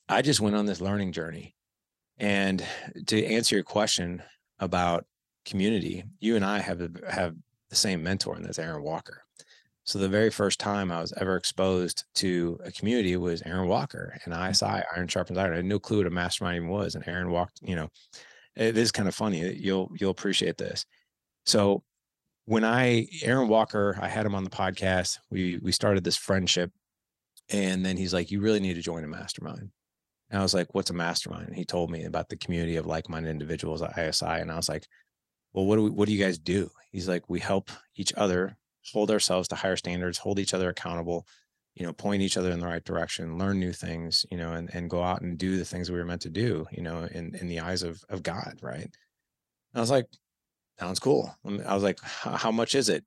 [0.08, 1.54] I just went on this learning journey.
[2.16, 2.64] And
[3.06, 4.22] to answer your question
[4.58, 5.04] about
[5.48, 7.34] community, you and I have have
[7.70, 9.24] the same mentor, and that's Aaron Walker.
[9.84, 14.18] So the very first time I was ever exposed to a community was Aaron Walker
[14.24, 14.94] and ISI, mm-hmm.
[14.94, 15.54] Iron Sharpens Iron.
[15.54, 16.94] I had no clue what a mastermind even was.
[16.94, 17.88] And Aaron walked, you know,
[18.54, 19.40] it is kind of funny.
[19.54, 20.84] You'll you'll appreciate this.
[21.46, 21.84] So
[22.44, 25.18] when I Aaron Walker, I had him on the podcast.
[25.30, 26.70] We we started this friendship,
[27.48, 29.70] and then he's like, "You really need to join a mastermind."
[30.30, 32.86] And I was like, "What's a mastermind?" And he told me about the community of
[32.86, 34.86] like-minded individuals at ISI, and I was like,
[35.58, 38.56] "Well, what do we, what do you guys do?" He's like, "We help each other
[38.92, 41.26] hold ourselves to higher standards, hold each other accountable,
[41.74, 44.72] you know, point each other in the right direction, learn new things, you know, and,
[44.74, 47.34] and go out and do the things we were meant to do, you know, in,
[47.36, 48.58] in the eyes of, of God.
[48.62, 48.82] Right.
[48.82, 48.90] And
[49.74, 50.06] I was like,
[50.78, 51.34] sounds cool.
[51.44, 53.04] I was like, how much is it?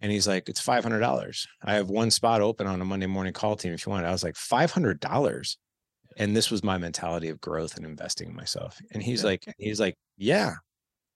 [0.00, 1.46] And he's like, it's $500.
[1.62, 4.06] I have one spot open on a Monday morning call team if you want.
[4.06, 5.56] I was like, $500.
[6.16, 8.80] And this was my mentality of growth and investing in myself.
[8.92, 9.28] And he's yeah.
[9.28, 10.54] like, he's like, yeah.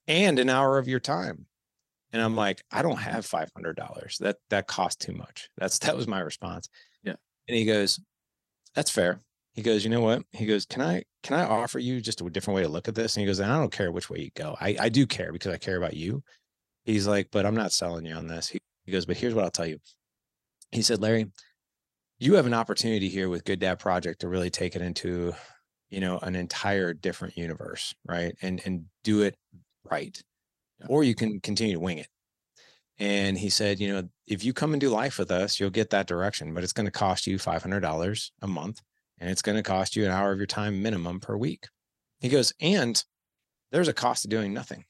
[0.07, 1.47] And an hour of your time.
[2.13, 2.39] And I'm mm-hmm.
[2.39, 4.19] like, I don't have five hundred dollars.
[4.21, 5.51] That that costs too much.
[5.57, 6.69] That's that was my response.
[7.03, 7.17] Yeah.
[7.49, 8.01] And he goes,
[8.75, 9.21] That's fair.
[9.55, 10.23] He goes, you know what?
[10.33, 12.95] He goes, Can I can I offer you just a different way to look at
[12.95, 13.17] this?
[13.17, 14.57] And he goes, and I don't care which way you go.
[14.61, 16.23] I, I do care because I care about you.
[16.85, 18.49] He's like, but I'm not selling you on this.
[18.49, 19.79] He, he goes, but here's what I'll tell you.
[20.71, 21.31] He said, Larry,
[22.19, 25.33] you have an opportunity here with Good Dad Project to really take it into,
[25.89, 28.35] you know, an entire different universe, right?
[28.43, 29.35] And and do it
[29.91, 30.23] right
[30.89, 32.09] or you can continue to wing it.
[32.99, 35.91] And he said, you know, if you come and do life with us, you'll get
[35.91, 38.81] that direction, but it's going to cost you $500 a month
[39.19, 41.67] and it's going to cost you an hour of your time minimum per week.
[42.21, 43.03] He goes, and
[43.73, 44.85] there's a cost of doing nothing.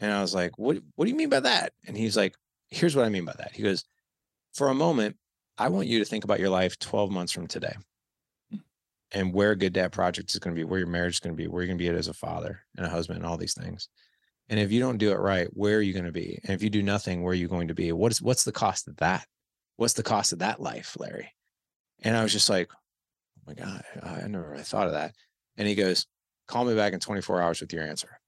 [0.00, 1.72] And I was like, what, what do you mean by that?
[1.86, 2.34] And he's like,
[2.68, 3.52] here's what I mean by that.
[3.52, 3.84] He goes,
[4.54, 5.16] for a moment,
[5.56, 7.74] I want you to think about your life 12 months from today
[8.50, 8.58] hmm.
[9.12, 11.36] and where a good dad project is going to be, where your marriage is going
[11.36, 13.36] to be, where you're going to be as a father and a husband and all
[13.36, 13.88] these things.
[14.48, 16.40] And if you don't do it right, where are you going to be?
[16.42, 17.92] And if you do nothing, where are you going to be?
[17.92, 19.26] What is what's the cost of that?
[19.76, 21.34] What's the cost of that life, Larry?
[22.02, 25.14] And I was just like, oh my God, I never really thought of that.
[25.56, 26.06] And he goes,
[26.46, 28.20] call me back in 24 hours with your answer.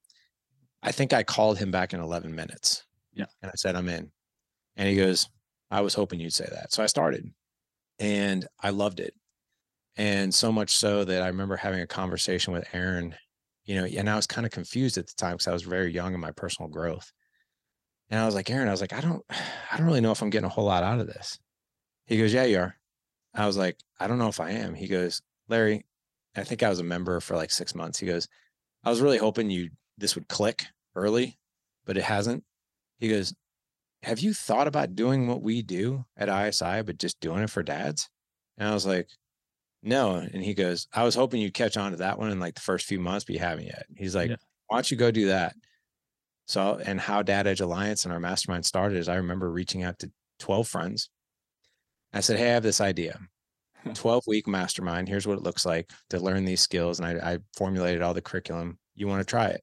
[0.83, 2.85] I think I called him back in 11 minutes.
[3.12, 3.26] Yeah.
[3.42, 4.11] And I said, I'm in.
[4.76, 5.28] And he goes,
[5.70, 6.72] I was hoping you'd say that.
[6.72, 7.30] So I started
[7.98, 9.14] and I loved it.
[9.96, 13.14] And so much so that I remember having a conversation with Aaron
[13.70, 15.92] you know, and I was kind of confused at the time because I was very
[15.92, 17.12] young in my personal growth.
[18.09, 19.24] And I was like, Aaron, I was like, I don't,
[19.72, 21.38] I don't really know if I'm getting a whole lot out of this.
[22.04, 22.74] He goes, Yeah, you are.
[23.33, 24.74] I was like, I don't know if I am.
[24.74, 25.87] He goes, Larry,
[26.35, 28.00] I think I was a member for like six months.
[28.00, 28.26] He goes,
[28.83, 30.64] I was really hoping you this would click
[30.96, 31.38] early,
[31.87, 32.42] but it hasn't.
[32.98, 33.33] He goes,
[34.02, 37.62] Have you thought about doing what we do at ISI, but just doing it for
[37.62, 38.09] dads?
[38.59, 39.11] And I was like,
[39.83, 40.16] no.
[40.16, 42.61] And he goes, I was hoping you'd catch on to that one in like the
[42.61, 43.87] first few months, but you haven't yet.
[43.97, 44.37] He's like, Yeah.
[44.69, 45.55] why don't you go do that?
[46.47, 49.99] So, and how Dad Edge Alliance and our mastermind started is I remember reaching out
[50.01, 51.11] to 12 friends.
[52.12, 53.19] I said, Hey, I have this idea
[53.95, 55.09] 12 week mastermind.
[55.09, 56.99] Here's what it looks like to learn these skills.
[57.01, 58.79] And I, I formulated all the curriculum.
[58.95, 59.62] You want to try it?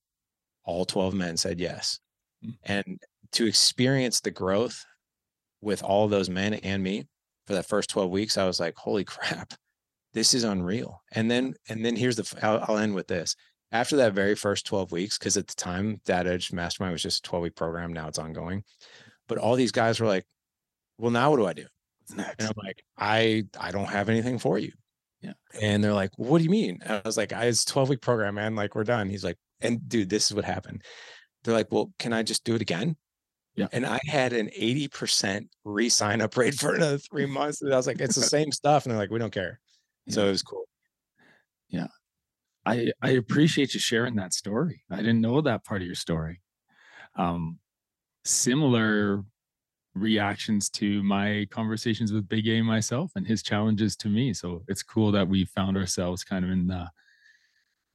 [0.63, 1.99] All 12 men said yes.
[2.45, 2.53] Mm.
[2.63, 2.99] And
[3.33, 4.83] to experience the growth
[5.61, 7.07] with all those men and me
[7.45, 9.53] for that first 12 weeks, I was like, holy crap,
[10.17, 11.03] this is unreal.
[11.11, 13.35] And then, and then here's the, I'll, I'll end with this.
[13.71, 17.19] After that very first 12 weeks, because at the time, Dad Edge Mastermind was just
[17.23, 17.93] a 12 week program.
[17.93, 18.63] Now it's ongoing.
[19.27, 20.25] But all these guys were like,
[20.97, 21.65] well, now what do I do?
[22.15, 22.35] Next?
[22.39, 24.71] And I'm like, I I don't have anything for you.
[25.21, 25.33] Yeah.
[25.61, 26.79] And they're like, well, what do you mean?
[26.81, 28.55] And I was like, I it's 12 week program, man.
[28.55, 29.09] Like we're done.
[29.09, 30.83] He's like, and dude, this is what happened.
[31.43, 32.95] They're like, well, can I just do it again?
[33.55, 33.67] Yeah.
[33.71, 37.61] And I had an 80% re-sign up rate for another three months.
[37.61, 38.85] And I was like, it's the same stuff.
[38.85, 39.59] And they're like, we don't care.
[40.09, 40.65] So it was cool.
[41.69, 41.87] Yeah.
[42.65, 44.83] I I appreciate you sharing that story.
[44.89, 46.41] I didn't know that part of your story.
[47.15, 47.59] Um,
[48.25, 49.23] similar
[49.95, 54.33] reactions to my conversations with Big A myself and his challenges to me.
[54.33, 56.89] So it's cool that we found ourselves kind of in the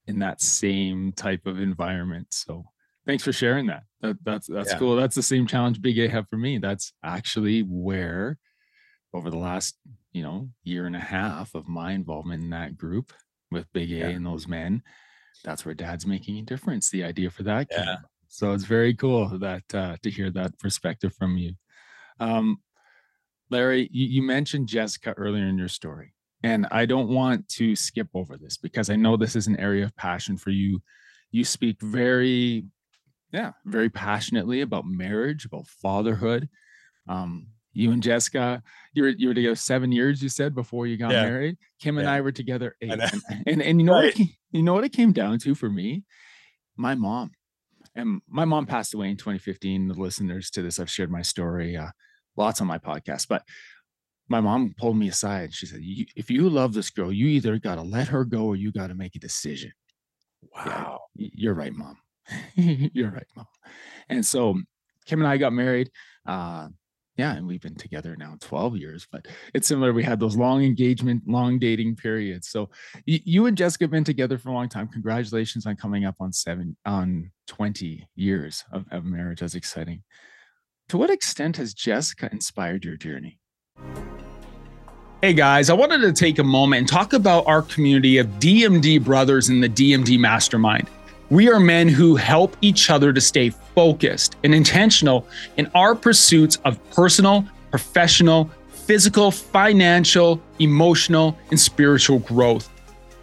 [0.07, 2.27] in that same type of environment.
[2.31, 2.65] So
[3.07, 3.85] thanks for sharing that.
[4.01, 4.79] that that's that's Yeah.
[4.79, 4.97] cool.
[4.97, 6.59] That's the same challenge Big A had for me.
[6.59, 8.39] That's actually where
[9.15, 9.77] over the last,
[10.13, 13.13] you know, year and a half of my involvement in that group
[13.51, 14.09] with Big A Yeah.
[14.09, 14.83] and those men,
[15.45, 16.91] that's where dad's making a difference.
[16.91, 17.69] The idea for that.
[17.71, 17.93] Yeah.
[17.95, 17.99] up.
[18.29, 21.53] So it's very cool that uh, to hear that perspective from you.
[22.19, 22.59] Um,
[23.51, 28.09] Larry, you, you mentioned Jessica earlier in your story, and I don't want to skip
[28.15, 30.81] over this because I know this is an area of passion for you.
[31.31, 32.65] You speak very,
[33.33, 36.49] yeah, very passionately about marriage, about fatherhood.
[37.09, 38.63] Um, you and Jessica,
[38.95, 40.23] you were you were together seven years.
[40.23, 41.23] You said before you got Yeah.
[41.25, 41.57] married.
[41.81, 42.13] Kim and Yeah.
[42.15, 43.13] I were together eight, and,
[43.47, 44.13] and and you know what Right.
[44.13, 46.05] it came, you know what it came down to for me,
[46.77, 47.33] my mom,
[47.95, 49.89] and my mom passed away in 2015.
[49.89, 51.91] The listeners to this, I've shared my story uh,
[52.37, 53.43] lots on my podcast, but
[54.29, 55.45] my mom pulled me aside.
[55.45, 58.25] and She said, "You- "If you love this girl, you either got to let her
[58.25, 59.73] go or you got to make a decision."
[60.55, 61.01] Wow.
[61.17, 61.99] y- you're right, mom.
[62.57, 63.47] you're right, mom.
[64.09, 64.61] And so
[65.07, 65.91] Kim and I got married.
[66.27, 66.69] Uh,
[67.17, 69.93] yeah, and we've been together now 12 years, but it's similar.
[69.93, 72.49] We had those long engagement, long dating periods.
[72.49, 72.71] So
[73.05, 74.89] you and Jessica have been together for a long time.
[74.89, 79.41] Congratulations on coming up on seven, on 20 years of, of marriage.
[79.41, 80.03] That's exciting.
[80.89, 83.39] To what extent has Jessica inspired your journey?
[85.21, 89.05] Hey guys, I wanted to take a moment and talk about our community of DMD
[89.05, 90.89] brothers in the DMD Mastermind.
[91.33, 96.59] We are men who help each other to stay focused and intentional in our pursuits
[96.67, 102.69] of personal, professional, physical, financial, emotional, and spiritual growth.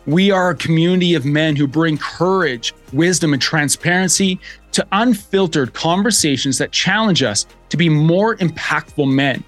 [0.07, 4.39] We are a community of men who bring courage, wisdom, and transparency
[4.71, 9.43] to unfiltered conversations that challenge us to be more impactful men,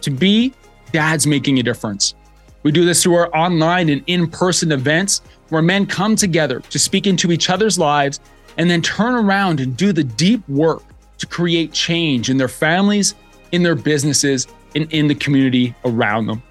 [0.00, 0.54] to be
[0.92, 2.14] dads making a difference.
[2.62, 6.78] We do this through our online and in person events where men come together to
[6.78, 8.20] speak into each other's lives
[8.58, 10.82] and then turn around and do the deep work
[11.18, 13.14] to create change in their families,
[13.52, 16.42] in their businesses, and in the community around them.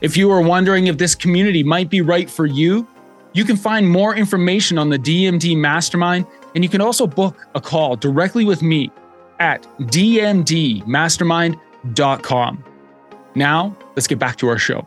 [0.00, 2.88] If you are wondering if this community might be right for you,
[3.32, 7.60] you can find more information on the DMD Mastermind, and you can also book a
[7.60, 8.90] call directly with me
[9.40, 12.64] at dmdmastermind.com.
[13.34, 14.86] Now, let's get back to our show.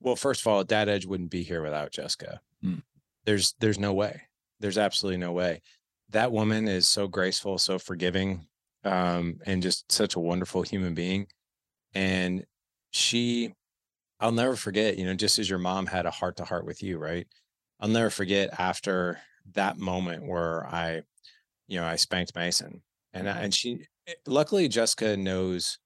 [0.00, 2.40] Well, first of all, Dad Edge wouldn't be here without Jessica.
[2.64, 2.82] Mm.
[3.24, 4.22] There's there's no way.
[4.60, 5.62] There's absolutely no way.
[6.10, 8.46] That woman is so graceful, so forgiving,
[8.84, 11.26] um, and just such a wonderful human being.
[11.94, 12.44] And
[12.90, 13.52] she,
[14.18, 16.82] I'll never forget, you know, just as your mom had a heart to heart with
[16.82, 17.26] you, right?
[17.78, 19.18] I'll never forget after
[19.52, 21.02] that moment where I,
[21.68, 22.82] you know, I spanked Mason.
[23.12, 25.78] And I, and she eh, luckily Jessica knows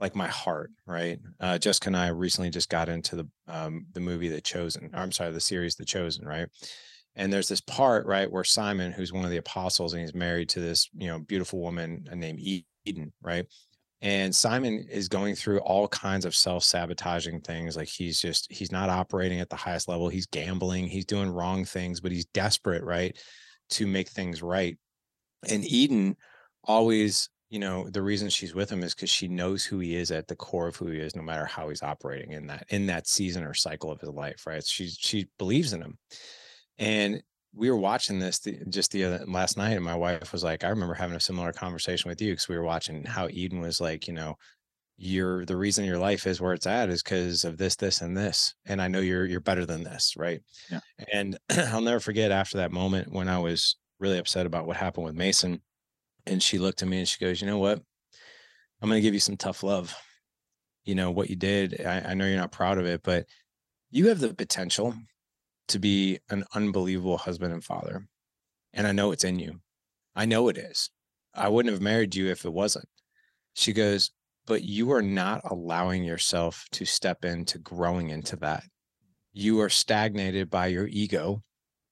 [0.00, 1.18] like my heart, right?
[1.40, 4.90] Uh, Jessica and I recently just got into the um, the movie The Chosen.
[4.94, 6.48] I'm sorry, the series The Chosen, right?
[7.16, 10.48] And there's this part, right, where Simon, who's one of the apostles, and he's married
[10.50, 12.38] to this, you know, beautiful woman named
[12.84, 13.44] Eden, right?
[14.00, 17.76] And Simon is going through all kinds of self-sabotaging things.
[17.76, 20.08] Like he's just he's not operating at the highest level.
[20.08, 20.86] He's gambling.
[20.86, 23.18] He's doing wrong things, but he's desperate, right,
[23.70, 24.78] to make things right.
[25.50, 26.16] And Eden
[26.62, 30.10] always you know the reason she's with him is because she knows who he is
[30.10, 32.86] at the core of who he is no matter how he's operating in that in
[32.86, 35.98] that season or cycle of his life right she she believes in him
[36.78, 37.22] and
[37.54, 40.64] we were watching this the, just the other last night, and my wife was like,
[40.64, 43.80] I remember having a similar conversation with you because we were watching how Eden was
[43.80, 44.36] like, you know,
[44.96, 48.16] you're the reason your life is where it's at is because of this, this, and
[48.16, 48.54] this.
[48.66, 50.40] And I know you're you're better than this, right?
[50.70, 50.80] Yeah.
[51.12, 55.06] And I'll never forget after that moment when I was really upset about what happened
[55.06, 55.60] with Mason.
[56.28, 57.80] And she looked at me and she goes, you know what?
[58.80, 59.94] I'm gonna give you some tough love.
[60.84, 63.26] You know, what you did, I, I know you're not proud of it, but
[63.90, 64.94] you have the potential
[65.68, 68.06] to be an unbelievable husband and father.
[68.72, 69.60] And I know it's in you.
[70.14, 70.90] I know it is.
[71.34, 72.88] I wouldn't have married you if it wasn't.
[73.54, 74.10] She goes,
[74.46, 78.64] but you are not allowing yourself to step into growing into that.
[79.32, 81.42] You are stagnated by your ego,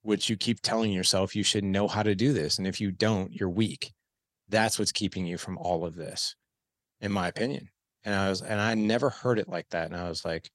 [0.03, 2.59] which you keep telling yourself you should know how to do this.
[2.59, 3.92] And if you don't, you're weak.
[4.49, 6.37] That's what's keeping you from all of this,
[7.01, 7.69] in my opinion.
[8.05, 9.87] And I was, and I never heard it like that.
[9.87, 10.51] And I was like,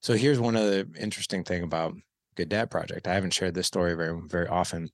[0.00, 1.94] so here's one of the interesting thing about
[2.34, 3.06] Good Dad Project.
[3.06, 4.90] I haven't shared this story very, very often.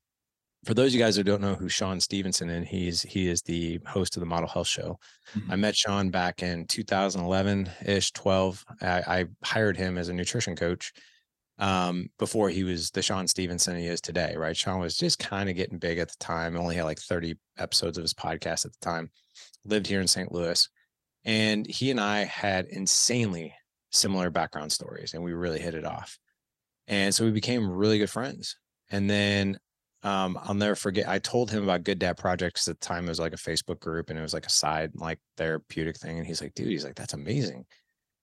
[0.65, 3.43] For those of you guys who don't know who Shawn Stevenson is, he's he is
[3.43, 4.99] the host of the Model Health Show.
[5.35, 5.53] Mm-hmm.
[5.53, 8.65] I met Shawn back in 2011 ish, 12.
[8.83, 10.93] I, I, hired him as a nutrition coach
[11.59, 14.35] um, before he was the Shawn Stevenson he is today.
[14.37, 16.57] Right, Shawn was just kind of getting big at the time.
[16.57, 19.11] Only had like 30 episodes of his podcast at the time.
[19.65, 20.33] Lived here in St.
[20.33, 20.69] Louis,
[21.25, 23.55] and he and I had insanely
[23.91, 26.19] similar background stories, and we really hit it off.
[26.87, 28.57] And so we became really good friends.
[28.91, 29.59] And then
[30.03, 31.09] um, I'll never forget.
[31.09, 33.05] I told him about Good Dad Projects at the time.
[33.05, 36.19] It was like a Facebook group and it was like a side, like therapeutic thing.
[36.19, 37.67] And he's like, dude, he's like, that's amazing.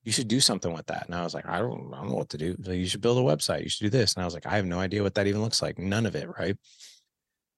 [0.05, 1.07] You should do something with that.
[1.07, 2.55] And I was like, I don't, I don't know what to do.
[2.59, 3.63] Like, you should build a website.
[3.63, 4.13] You should do this.
[4.13, 5.77] And I was like, I have no idea what that even looks like.
[5.77, 6.29] None of it.
[6.39, 6.55] Right.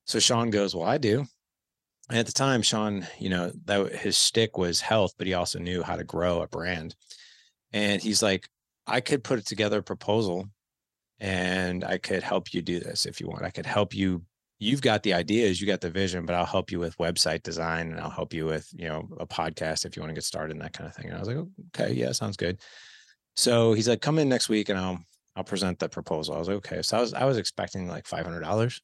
[0.06, 1.26] So Shawn goes, Well, I do.
[2.10, 5.60] And at the time, Shawn, you know, that his stick was health, but he also
[5.60, 6.96] knew how to grow a brand.
[7.74, 8.48] And he's like,
[8.86, 10.48] I could put together a proposal
[11.20, 13.44] and I could help you do this if you want.
[13.44, 14.24] I could help you.
[14.60, 17.92] You've got the ideas, you got the vision, but I'll help you with website design
[17.92, 20.54] and I'll help you with, you know, a podcast if you want to get started
[20.54, 21.08] and that kind of thing.
[21.08, 21.38] And I was like,
[21.76, 22.60] okay, yeah, sounds good.
[23.36, 25.00] So he's like, come in next week and I'll
[25.36, 26.34] I'll present the proposal.
[26.34, 26.82] I was like, okay.
[26.82, 28.82] So I was I was expecting like five hundred dollars,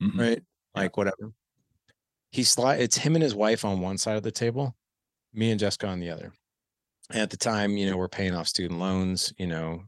[0.00, 0.20] mm-hmm.
[0.20, 0.42] right?
[0.76, 1.32] Like whatever.
[2.30, 4.76] He slide it's him and his wife on one side of the table,
[5.34, 6.32] me and Jessica on the other.
[7.10, 9.82] And at the time, you know, we're paying off student loans, you know,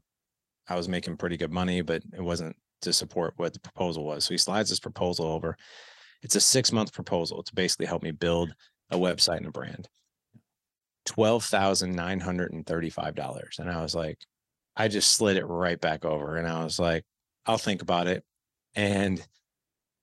[0.67, 4.25] I was making pretty good money, but it wasn't to support what the proposal was.
[4.25, 5.57] So he slides this proposal over.
[6.21, 8.53] It's a six month proposal to basically help me build
[8.89, 9.87] a website and a brand.
[11.07, 13.59] $12,935.
[13.59, 14.17] And I was like,
[14.75, 16.37] I just slid it right back over.
[16.37, 17.03] And I was like,
[17.45, 18.23] I'll think about it.
[18.75, 19.21] And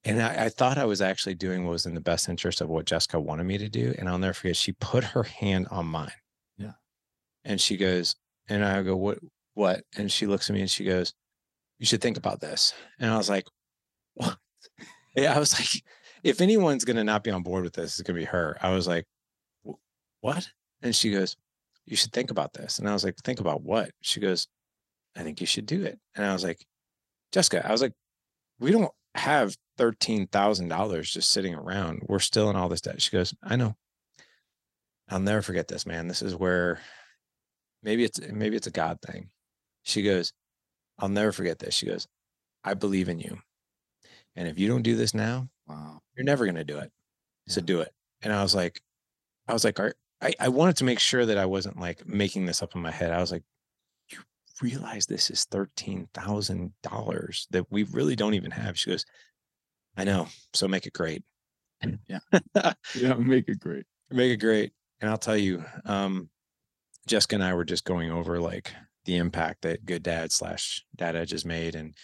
[0.05, 2.71] and I, I, thought I was actually doing what was in the best interest of
[2.71, 3.95] what Jessica wanted me to do.
[3.99, 6.11] And I'll never forget, she put her hand on mine.
[6.57, 6.73] Yeah.
[7.45, 8.17] And she goes,
[8.49, 9.19] and I go, What
[9.55, 9.83] what?
[9.97, 11.15] And she looks at me and she goes,
[11.81, 12.75] you should think about this.
[13.01, 13.47] And I was like,
[14.15, 14.37] what?
[15.17, 15.83] Yeah, I was like,
[16.23, 18.57] if anyone's going to not be on board with this, it's going to be her.
[18.61, 19.07] I was like,
[20.21, 20.47] what?
[20.83, 21.37] And she goes,
[21.87, 22.79] you should think about this.
[22.79, 23.91] And I was like, think about what?
[24.03, 24.47] She goes,
[25.17, 25.99] I think you should do it.
[26.15, 26.65] And I was like,
[27.33, 27.95] Jessica, I was like,
[28.61, 32.03] we don't have $13,000 just sitting around.
[32.07, 33.01] We're still in all this debt.
[33.01, 33.75] She goes, I know.
[35.09, 36.07] I'll never forget this, man.
[36.07, 36.81] This is where
[37.83, 39.31] maybe it's maybe it's a God thing.
[39.83, 40.33] She goes,
[41.01, 41.75] I'll never forget this.
[41.75, 42.07] She goes,
[42.63, 43.39] I believe in you.
[44.37, 46.93] And if you don't do this now, wow, you're never going to do it.
[47.47, 47.55] Yeah.
[47.55, 47.93] So do it.
[48.23, 48.81] And I was like,
[49.49, 49.93] I was like, I,
[50.39, 53.13] I wanted to make sure that I wasn't like making this up in my head.
[53.13, 53.43] I was like,
[54.11, 54.19] you
[54.63, 58.79] realize this is $13,000 that we really don't even have.
[58.79, 59.07] She goes,
[59.97, 60.29] I know.
[60.53, 61.25] So make it great.
[62.07, 62.19] Yeah.
[62.95, 63.15] yeah.
[63.15, 63.87] Make it great.
[64.11, 64.73] Make it great.
[65.01, 66.29] And I'll tell you, um,
[67.07, 68.71] Jessica and I were just going over like
[69.05, 71.95] the impact that Good Dad slash Dad Edge has made, and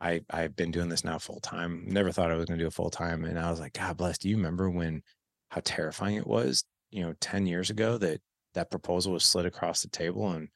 [0.00, 1.84] I I've been doing this now full time.
[1.86, 3.96] Never thought I was going to do it full time, and I was like, God
[3.96, 4.18] bless.
[4.18, 5.02] Do you remember when
[5.50, 6.64] how terrifying it was?
[6.90, 8.20] You know, ten years ago that
[8.54, 10.48] that proposal was slid across the table, and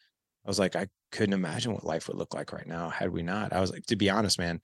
[0.44, 3.22] I was like, I couldn't imagine what life would look like right now had we
[3.22, 3.52] not.
[3.52, 4.60] I was like, to be honest, man,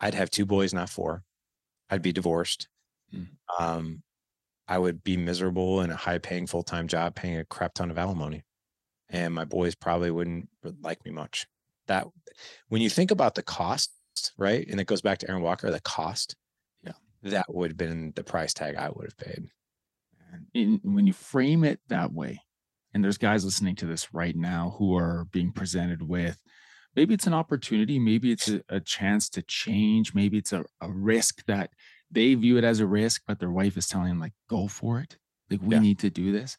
[0.00, 1.22] I'd have two boys, not four.
[1.90, 2.68] I'd be divorced.
[3.14, 3.28] Mm.
[3.58, 4.02] Um,
[4.66, 7.90] I would be miserable in a high paying full time job, paying a crap ton
[7.90, 8.44] of alimony.
[9.14, 10.48] And my boys probably wouldn't
[10.82, 11.46] like me much.
[11.86, 12.08] That
[12.68, 13.92] when you think about the cost,
[14.36, 14.66] right?
[14.68, 16.34] And it goes back to Aaron Walker, the cost.
[16.82, 16.92] Yeah.
[17.22, 19.48] That would have been the price tag I would have paid.
[20.54, 22.40] And when you frame it that way,
[22.92, 26.38] and there's guys listening to this right now who are being presented with
[26.96, 30.90] maybe it's an opportunity, maybe it's a, a chance to change, maybe it's a, a
[30.90, 31.70] risk that
[32.10, 35.00] they view it as a risk, but their wife is telling them like, go for
[35.00, 35.18] it.
[35.50, 35.80] Like we yeah.
[35.80, 36.56] need to do this.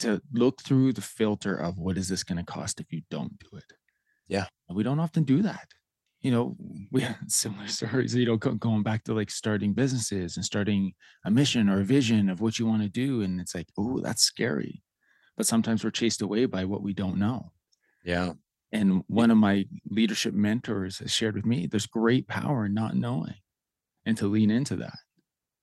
[0.00, 3.38] To look through the filter of what is this going to cost if you don't
[3.38, 3.64] do it.
[4.28, 4.46] Yeah.
[4.70, 5.68] we don't often do that.
[6.20, 6.56] you know,
[6.90, 10.92] we have similar stories, you know, going back to like starting businesses and starting
[11.24, 13.22] a mission or a vision of what you want to do.
[13.22, 14.82] And it's like, oh, that's scary.
[15.36, 17.52] But sometimes we're chased away by what we don't know.
[18.04, 18.32] Yeah.
[18.72, 22.94] And one of my leadership mentors has shared with me there's great power in not
[22.96, 23.36] knowing
[24.04, 24.98] and to lean into that.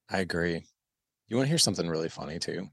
[0.10, 0.64] I agree.
[1.28, 2.68] You want to hear something really funny too?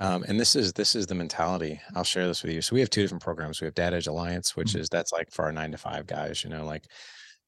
[0.00, 1.80] Um, and this is this is the mentality.
[1.94, 2.62] I'll share this with you.
[2.62, 3.60] So we have two different programs.
[3.60, 4.80] We have Dad Edge Alliance, which mm-hmm.
[4.80, 6.44] is that's like for our nine to five guys.
[6.44, 6.84] You know, like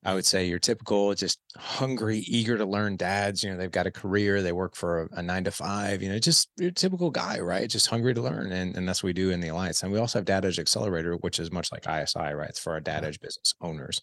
[0.02, 3.44] I would say your typical, just hungry, eager to learn dads.
[3.44, 6.02] You know, they've got a career, they work for a, a nine to five.
[6.02, 7.68] You know, just your typical guy, right?
[7.68, 9.82] Just hungry to learn, and and that's what we do in the alliance.
[9.82, 12.48] And we also have Dad Edge Accelerator, which is much like ISI, right?
[12.48, 14.02] It's for our Dad Edge business owners.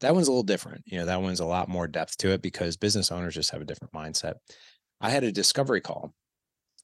[0.00, 0.82] That one's a little different.
[0.86, 3.60] You know, that one's a lot more depth to it because business owners just have
[3.60, 4.34] a different mindset.
[5.00, 6.14] I had a discovery call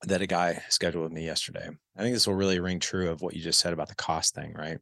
[0.04, 1.68] that a guy scheduled with me yesterday.
[1.96, 4.34] I think this will really ring true of what you just said about the cost
[4.34, 4.78] thing, right?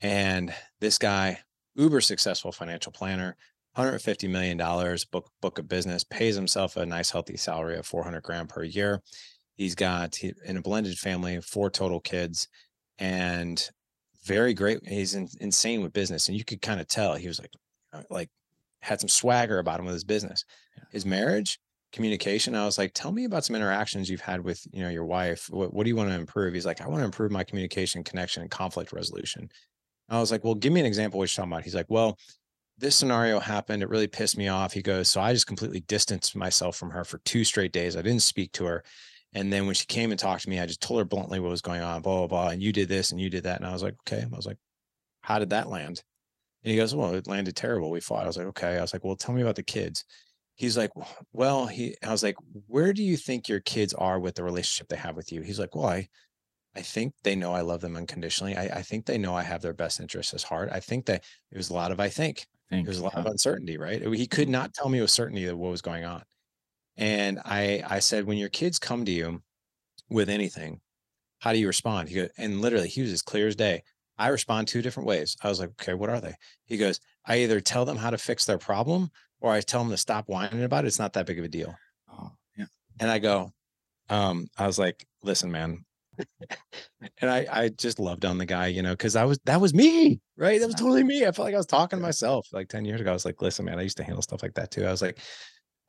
[0.00, 1.40] And this guy,
[1.74, 3.36] uber successful financial planner,
[3.74, 8.22] 150 million dollars book book of business, pays himself a nice healthy salary of 400
[8.22, 9.00] grand per year.
[9.56, 12.48] He's got in a blended family, four total kids,
[12.98, 13.68] and
[14.24, 14.86] very great.
[14.86, 17.52] He's in, insane with business, and you could kind of tell he was like,
[17.92, 18.30] uh, like
[18.82, 20.44] had some swagger about him with his business.
[20.90, 21.58] His marriage,
[21.94, 22.56] communication.
[22.56, 25.48] I was like, tell me about some interactions you've had with, you know, your wife.
[25.48, 26.52] What, what do you want to improve?
[26.52, 29.48] He's like, I want to improve my communication, connection, and conflict resolution.
[30.08, 31.18] I was like, well, give me an example.
[31.18, 31.62] What you're talking about?
[31.62, 32.18] He's like, well,
[32.78, 33.82] this scenario happened.
[33.82, 34.72] It really pissed me off.
[34.72, 37.96] He goes, so I just completely distanced myself from her for two straight days.
[37.96, 38.82] I didn't speak to her.
[39.32, 41.50] And then when she came and talked to me, I just told her bluntly what
[41.50, 42.48] was going on, blah, blah, blah.
[42.48, 43.60] And you did this and you did that.
[43.60, 44.22] And I was like, okay.
[44.22, 44.58] I was like,
[45.20, 46.02] how did that land?
[46.64, 47.90] And he goes, well, it landed terrible.
[47.90, 48.24] We fought.
[48.24, 48.78] I was like, okay.
[48.78, 50.04] I was like, well, tell me about the kids
[50.54, 50.90] he's like,
[51.32, 52.36] well, he, I was like,
[52.66, 55.42] where do you think your kids are with the relationship they have with you?
[55.42, 56.08] He's like, well, I,
[56.76, 58.56] I think they know I love them unconditionally.
[58.56, 60.70] I, I think they know I have their best interests at heart.
[60.72, 63.20] I think that it was a lot of, I think, think there's a lot yeah.
[63.20, 64.02] of uncertainty, right?
[64.02, 64.52] He could mm-hmm.
[64.52, 66.22] not tell me with certainty that what was going on.
[66.96, 69.42] And I, I said, when your kids come to you
[70.10, 70.80] with anything,
[71.40, 72.08] how do you respond?
[72.08, 73.82] He goes, and literally he was as clear as day.
[74.16, 75.36] I respond two different ways.
[75.42, 76.34] I was like, okay, what are they?
[76.64, 79.10] He goes, I either tell them how to fix their problem
[79.44, 80.86] or I tell them to stop whining about it.
[80.86, 81.76] It's not that big of a deal.
[82.10, 82.64] Oh, yeah.
[82.98, 83.52] And I go,
[84.08, 85.84] um, I was like, listen, man.
[87.20, 89.74] and I, I just loved on the guy, you know, because I was that was
[89.74, 90.58] me, right?
[90.58, 91.26] That was totally me.
[91.26, 93.10] I felt like I was talking to myself like 10 years ago.
[93.10, 94.86] I was like, listen, man, I used to handle stuff like that too.
[94.86, 95.18] I was like,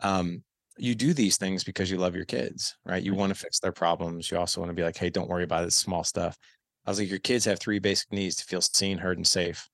[0.01, 0.43] um,
[0.78, 3.01] you do these things because you love your kids, right?
[3.01, 4.30] You want to fix their problems.
[4.30, 6.38] You also want to be like, hey, don't worry about this small stuff.
[6.86, 9.66] I was like, your kids have three basic needs to feel seen, heard, and safe.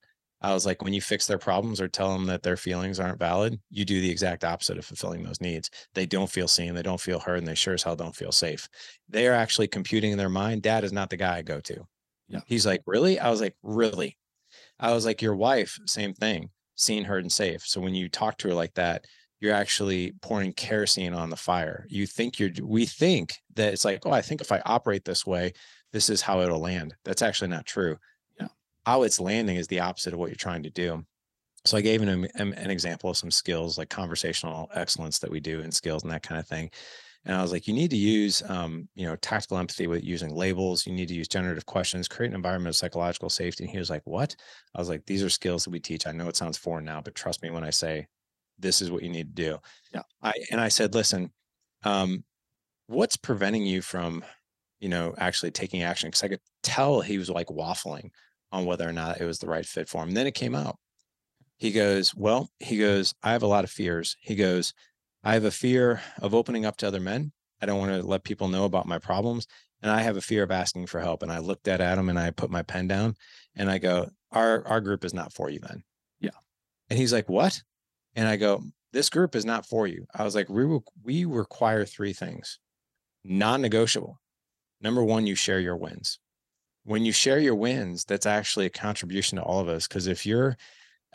[0.42, 3.20] I was like, when you fix their problems or tell them that their feelings aren't
[3.20, 5.70] valid, you do the exact opposite of fulfilling those needs.
[5.94, 8.32] They don't feel seen, they don't feel heard, and they sure as hell don't feel
[8.32, 8.68] safe.
[9.08, 11.86] They are actually computing in their mind, dad is not the guy I go to.
[12.28, 12.40] Yeah.
[12.46, 13.20] He's like, really?
[13.20, 14.18] I was like, really?
[14.80, 17.62] I was like, your wife, same thing, seen, heard, and safe.
[17.64, 19.04] So when you talk to her like that,
[19.38, 21.86] you're actually pouring kerosene on the fire.
[21.88, 25.24] You think you're, we think that it's like, oh, I think if I operate this
[25.24, 25.52] way,
[25.92, 26.94] this is how it'll land.
[27.04, 27.96] That's actually not true
[28.84, 31.04] how it's landing is the opposite of what you're trying to do.
[31.64, 35.38] So I gave him an, an example of some skills like conversational excellence that we
[35.38, 36.70] do in skills and that kind of thing.
[37.24, 40.34] And I was like, you need to use, um, you know, tactical empathy with using
[40.34, 40.86] labels.
[40.86, 43.62] You need to use generative questions, create an environment of psychological safety.
[43.62, 44.34] And he was like, what?
[44.74, 46.06] I was like, these are skills that we teach.
[46.06, 48.08] I know it sounds foreign now, but trust me when I say
[48.58, 49.58] this is what you need to do.
[49.94, 50.02] Yeah.
[50.20, 51.30] I, and I said, listen,
[51.84, 52.24] um,
[52.88, 54.24] what's preventing you from,
[54.80, 56.10] you know, actually taking action?
[56.10, 58.10] Cause I could tell he was like waffling
[58.52, 60.12] on whether or not it was the right fit for him.
[60.12, 60.76] Then it came out.
[61.56, 64.16] He goes, Well, he goes, I have a lot of fears.
[64.20, 64.74] He goes,
[65.24, 67.32] I have a fear of opening up to other men.
[67.60, 69.46] I don't want to let people know about my problems.
[69.80, 71.22] And I have a fear of asking for help.
[71.22, 73.16] And I looked at Adam and I put my pen down
[73.56, 75.82] and I go, Our our group is not for you then.
[76.20, 76.30] Yeah.
[76.90, 77.62] And he's like, What?
[78.14, 80.06] And I go, This group is not for you.
[80.14, 82.58] I was like, We we require three things.
[83.24, 84.18] Non-negotiable.
[84.80, 86.18] Number one, you share your wins
[86.84, 89.86] when you share your wins, that's actually a contribution to all of us.
[89.86, 90.56] Because if you're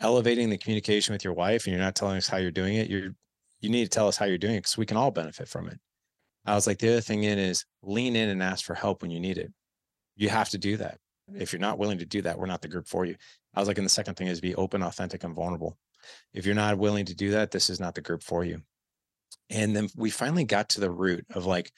[0.00, 2.88] elevating the communication with your wife and you're not telling us how you're doing it,
[2.88, 3.10] you're
[3.60, 5.68] you need to tell us how you're doing it because we can all benefit from
[5.68, 5.78] it.
[6.46, 9.10] I was like, the other thing in is lean in and ask for help when
[9.10, 9.52] you need it.
[10.16, 10.98] You have to do that.
[11.34, 13.16] If you're not willing to do that, we're not the group for you.
[13.54, 15.76] I was like, and the second thing is be open, authentic, and vulnerable.
[16.32, 18.62] If you're not willing to do that, this is not the group for you.
[19.50, 21.72] And then we finally got to the root of like,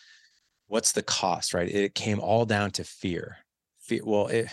[0.67, 1.69] what's the cost, right?
[1.69, 3.39] It came all down to fear
[4.05, 4.49] well it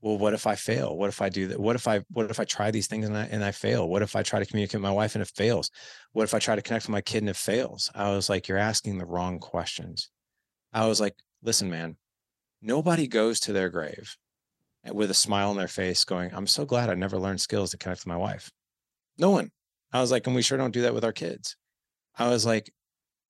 [0.00, 0.96] well what if i fail?
[0.96, 1.60] What if i do that?
[1.60, 3.88] What if i what if i try these things and i and i fail?
[3.88, 5.70] What if i try to communicate with my wife and it fails?
[6.12, 7.90] What if i try to connect with my kid and it fails?
[7.94, 10.10] I was like you're asking the wrong questions.
[10.72, 11.96] I was like listen man
[12.62, 14.16] nobody goes to their grave
[14.92, 17.76] with a smile on their face going i'm so glad i never learned skills to
[17.76, 18.50] connect with my wife
[19.18, 19.50] No one.
[19.92, 21.56] I was like, and we sure don't do that with our kids.
[22.18, 22.72] I was like,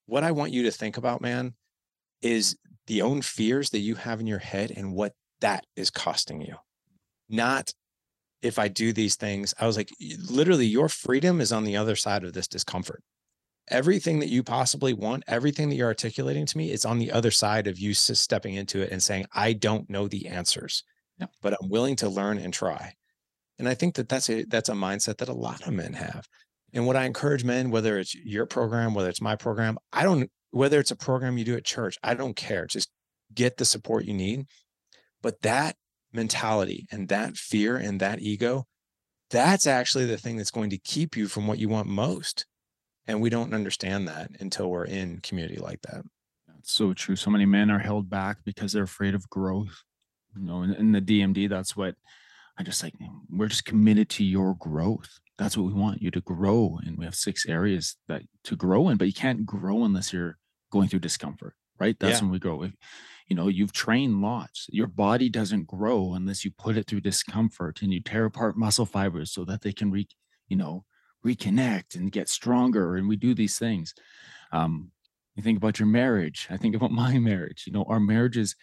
[0.06, 1.54] what I want you to think about, man,
[2.22, 6.40] is the own fears that you have in your head and what that is costing
[6.40, 6.56] you.
[7.28, 7.72] Not
[8.42, 9.54] if I do these things.
[9.58, 9.90] I was like,
[10.30, 13.02] literally, your freedom is on the other side of this discomfort.
[13.68, 17.32] Everything that you possibly want, everything that you're articulating to me is on the other
[17.32, 20.84] side of you stepping into it and saying, I don't know the answers,
[21.18, 21.30] yep.
[21.42, 22.94] but I'm willing to learn and try.
[23.58, 26.28] And I think that that's a that's a mindset that a lot of men have.
[26.72, 30.30] And what I encourage men, whether it's your program, whether it's my program, I don't
[30.50, 32.66] whether it's a program you do at church, I don't care.
[32.66, 32.90] Just
[33.34, 34.46] get the support you need.
[35.22, 35.76] But that
[36.12, 38.66] mentality and that fear and that ego,
[39.30, 42.46] that's actually the thing that's going to keep you from what you want most.
[43.06, 46.02] And we don't understand that until we're in community like that.
[46.48, 47.16] That's so true.
[47.16, 49.82] So many men are held back because they're afraid of growth.
[50.36, 51.94] You know, in, in the DMD, that's what
[52.58, 52.94] I just like,
[53.30, 55.18] we're just committed to your growth.
[55.38, 56.78] That's what we want you to grow.
[56.84, 60.38] And we have six areas that to grow in, but you can't grow unless you're
[60.72, 61.96] going through discomfort, right?
[62.00, 62.24] That's yeah.
[62.24, 62.62] when we grow.
[62.62, 62.72] If,
[63.26, 64.66] you know, you've trained lots.
[64.70, 68.86] Your body doesn't grow unless you put it through discomfort and you tear apart muscle
[68.86, 70.06] fibers so that they can re,
[70.48, 70.84] you know,
[71.24, 72.96] reconnect and get stronger.
[72.96, 73.94] And we do these things.
[74.52, 74.92] Um,
[75.34, 76.46] you think about your marriage.
[76.50, 77.64] I think about my marriage.
[77.66, 78.54] You know, our marriages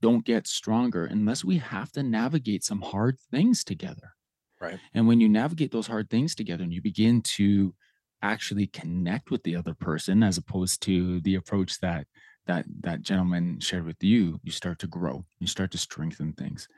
[0.00, 4.14] don't get stronger unless we have to navigate some hard things together.
[4.60, 4.78] Right.
[4.94, 7.74] And when you navigate those hard things together and you begin to
[8.22, 12.06] actually connect with the other person as opposed to the approach that
[12.46, 16.68] that that gentleman shared with you you start to grow you start to strengthen things.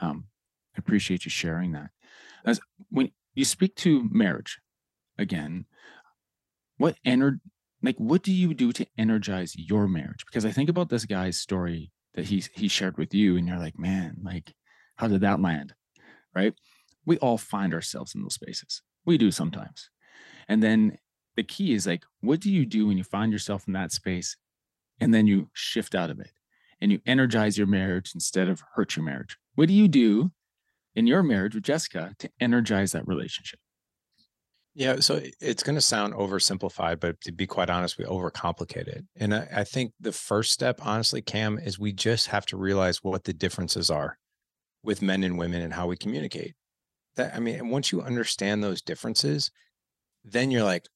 [0.00, 0.24] Um,
[0.76, 1.90] i appreciate you sharing that.
[2.44, 2.60] As
[2.90, 4.58] when you speak to marriage
[5.18, 5.66] again
[6.76, 7.40] what ener-
[7.82, 10.24] like what do you do to energize your marriage?
[10.26, 13.58] Because i think about this guy's story that he he shared with you and you're
[13.58, 14.54] like man like
[14.96, 15.74] how did that land?
[16.34, 16.54] Right?
[17.04, 18.82] We all find ourselves in those spaces.
[19.04, 19.90] We do sometimes.
[20.48, 20.98] And then
[21.36, 24.36] the key is like, what do you do when you find yourself in that space
[25.02, 26.32] and then you shift out of it
[26.80, 29.36] and you energize your marriage instead of hurt your marriage?
[29.54, 30.32] What do you do
[30.94, 33.58] in your marriage with Jessica to energize that relationship?
[34.74, 39.04] Yeah, so it's going to sound oversimplified, but to be quite honest, we overcomplicate it.
[39.16, 43.04] And I, I, think the first step, honestly, Cam, is we just have to realize
[43.04, 44.16] what the differences are
[44.82, 46.54] with men and women and how we communicate.
[47.16, 49.50] That I mean, and once you understand those differences,
[50.24, 50.86] then you're like,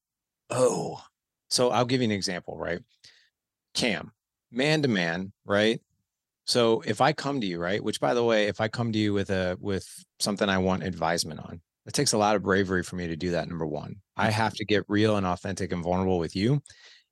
[0.49, 1.03] oh.
[1.51, 2.81] So I'll give you an example, right?
[3.77, 4.11] Cam,
[4.51, 5.81] man to man, right?
[6.47, 8.99] So if I come to you, right, which by the way, if I come to
[8.99, 12.83] you with a with something I want advisement on, it takes a lot of bravery
[12.83, 13.49] for me to do that.
[13.49, 16.63] Number one, I have to get real and authentic and vulnerable with you.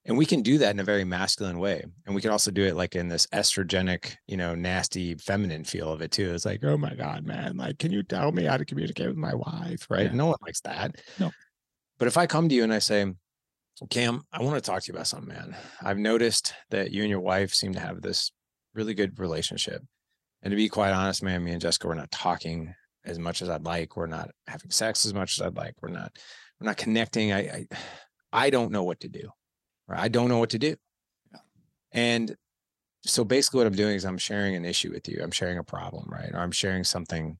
[0.07, 1.83] And we can do that in a very masculine way.
[2.05, 5.91] And we can also do it like in this estrogenic, you know, nasty feminine feel
[5.91, 6.35] of it too.
[6.35, 9.17] It's like, oh my God, man, like, can you tell me how to communicate with
[9.17, 9.87] my wife?
[9.89, 10.07] Right.
[10.07, 10.13] Yeah.
[10.13, 11.01] No one likes that.
[11.19, 11.31] No.
[11.99, 13.07] But if I come to you and I say,
[13.91, 15.57] Cam, I want to talk to you about something, man.
[15.83, 18.31] I've noticed that you and your wife seem to have this
[18.73, 19.83] really good relationship.
[20.43, 23.51] And to be quite honest, man, me and Jessica, we're not talking as much as
[23.51, 23.97] I'd like.
[23.97, 25.75] We're not having sex as much as I'd like.
[25.83, 26.17] We're not,
[26.61, 27.33] we're not connecting.
[27.33, 27.67] I, I,
[28.33, 29.31] I don't know what to do.
[29.89, 30.01] Right?
[30.01, 30.77] I don't know what to do.
[31.33, 31.41] Yeah.
[31.93, 32.37] And
[33.05, 35.21] so basically what I'm doing is I'm sharing an issue with you.
[35.23, 36.31] I'm sharing a problem, right?
[36.33, 37.39] Or I'm sharing something.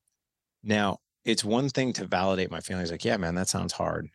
[0.63, 4.09] Now, it's one thing to validate my feelings like, yeah, man, that sounds hard.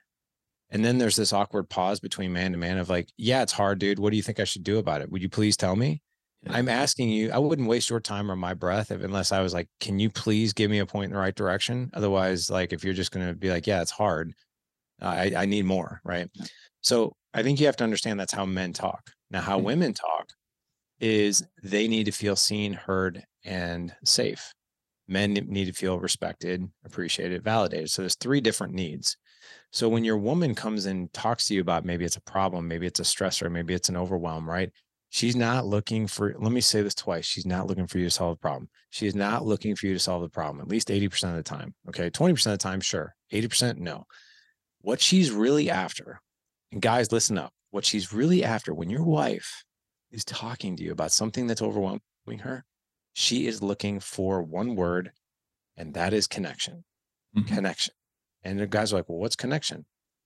[0.71, 3.79] And then there's this awkward pause between man to man of like, yeah, it's hard,
[3.81, 3.99] dude.
[3.99, 5.11] What do you think I should do about it?
[5.11, 6.01] Would you please tell me?
[6.45, 6.53] Yeah.
[6.55, 9.53] I'm asking you, I wouldn't waste your time or my breath if, unless I was
[9.53, 11.91] like, can you please give me a point in the right direction?
[11.93, 14.33] Otherwise, like, if you're just going to be like, yeah, it's hard,
[15.03, 16.01] I, I need more.
[16.05, 16.31] Right.
[16.35, 16.47] Yeah.
[16.83, 19.11] So I think you have to understand that's how men talk.
[19.31, 19.67] Now, how mm-hmm.
[19.67, 20.29] women talk
[21.01, 24.53] is they need to feel seen, heard, and safe.
[25.09, 27.91] Men need to feel respected, appreciated, validated.
[27.91, 29.17] So there's three different needs.
[29.73, 32.87] So when your woman comes and talks to you about maybe it's a problem, maybe
[32.87, 34.71] it's a stressor, maybe it's an overwhelm, right?
[35.11, 37.27] She's not looking for, let me say this twice.
[37.27, 38.69] She's not looking for you to solve the problem.
[38.91, 41.43] She is not looking for you to solve the problem, at least 80% of the
[41.43, 41.75] time.
[41.89, 42.11] Okay.
[42.11, 43.15] 20% of the time, sure.
[43.33, 44.05] 80%, no.
[44.83, 46.21] What she's really after,
[46.73, 47.53] and guys, listen up.
[47.71, 49.65] What she's really after when your wife
[50.11, 52.01] is talking to you about something that's overwhelming
[52.41, 52.65] her,
[53.13, 55.13] she is looking for one word,
[55.77, 56.85] and that is connection.
[57.37, 57.55] Mm-hmm.
[57.55, 57.95] Connection.
[58.43, 59.85] And the guys are like, well, what's connection?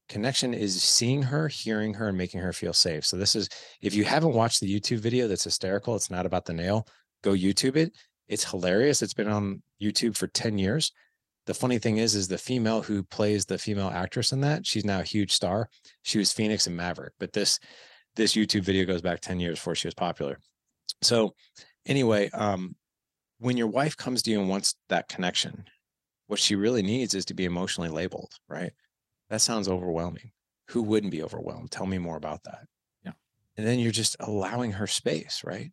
[0.09, 3.05] Connection is seeing her, hearing her, and making her feel safe.
[3.07, 3.49] So this is,
[3.81, 6.87] if you haven't watched the YouTube video that's hysterical, it's not about the nail,
[7.23, 7.93] go YouTube it.
[8.29, 9.03] It's hilarious.
[9.03, 10.93] It's been on YouTube for 10 years.
[11.47, 14.85] The funny thing is, is the female who plays the female actress in that, she's
[14.85, 15.69] now a huge star.
[16.03, 17.59] She was Phoenix and Maverick, but this
[18.17, 20.39] this YouTube video goes back 10 years before she was popular.
[21.03, 21.35] So
[21.85, 22.77] anyway, um,
[23.39, 25.65] when your wife comes to you and wants that connection,
[26.27, 28.73] what she really needs is to be emotionally labeled, right?
[29.31, 30.33] That sounds overwhelming.
[30.69, 31.71] Who wouldn't be overwhelmed?
[31.71, 32.67] Tell me more about that.
[33.05, 33.13] Yeah.
[33.57, 35.73] And then you're just allowing her space, right?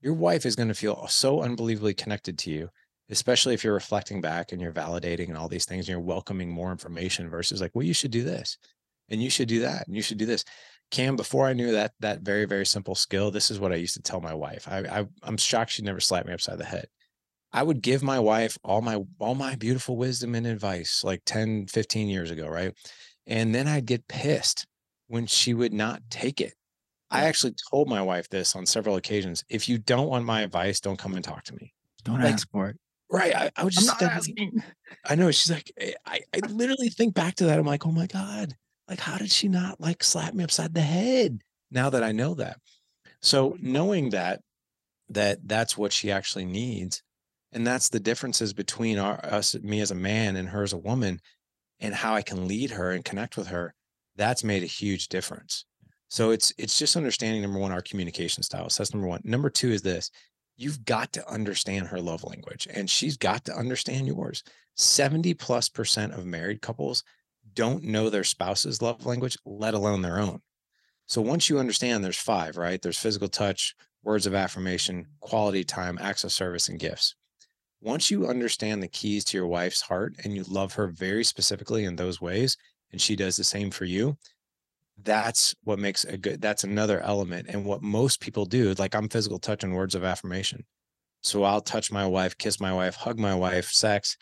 [0.00, 2.68] Your wife is going to feel so unbelievably connected to you,
[3.08, 6.50] especially if you're reflecting back and you're validating and all these things and you're welcoming
[6.50, 8.58] more information versus like, well, you should do this
[9.08, 10.44] and you should do that and you should do this.
[10.90, 13.94] Cam, before I knew that that very very simple skill, this is what I used
[13.94, 14.66] to tell my wife.
[14.68, 16.86] I, I I'm shocked she never slapped me upside the head.
[17.52, 21.66] I would give my wife all my all my beautiful wisdom and advice like 10,
[21.66, 22.72] 15 years ago, right?
[23.26, 24.66] And then I'd get pissed
[25.08, 26.54] when she would not take it.
[27.10, 29.44] I actually told my wife this on several occasions.
[29.50, 31.74] If you don't want my advice, don't come and talk to me.
[32.04, 32.76] Don't Like, ask for it.
[33.10, 33.36] Right.
[33.36, 34.62] I, I would just not asking.
[35.04, 35.30] I know.
[35.30, 37.58] She's like, eh, I, I literally think back to that.
[37.58, 38.54] I'm like, oh my God,
[38.88, 42.32] like, how did she not like slap me upside the head now that I know
[42.34, 42.56] that?
[43.20, 44.40] So knowing that,
[45.10, 47.02] that that's what she actually needs.
[47.52, 50.78] And that's the differences between our, us, me as a man and her as a
[50.78, 51.20] woman
[51.80, 53.74] and how I can lead her and connect with her.
[54.16, 55.64] That's made a huge difference.
[56.08, 58.76] So it's, it's just understanding number one, our communication styles.
[58.76, 59.20] That's number one.
[59.24, 60.10] Number two is this,
[60.56, 64.42] you've got to understand her love language and she's got to understand yours.
[64.76, 67.02] 70 plus percent of married couples
[67.54, 70.40] don't know their spouse's love language, let alone their own.
[71.06, 72.80] So once you understand there's five, right?
[72.80, 77.14] There's physical touch, words of affirmation, quality time, acts of service, and gifts.
[77.82, 81.84] Once you understand the keys to your wife's heart and you love her very specifically
[81.84, 82.56] in those ways,
[82.92, 84.16] and she does the same for you,
[85.02, 87.48] that's what makes a good, that's another element.
[87.48, 90.64] And what most people do, like I'm physical touch and words of affirmation.
[91.22, 94.16] So I'll touch my wife, kiss my wife, hug my wife, sex,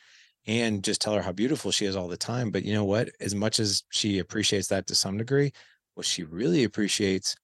[0.46, 2.50] and just tell her how beautiful she is all the time.
[2.50, 3.10] But you know what?
[3.20, 5.52] As much as she appreciates that to some degree,
[5.96, 7.36] what she really appreciates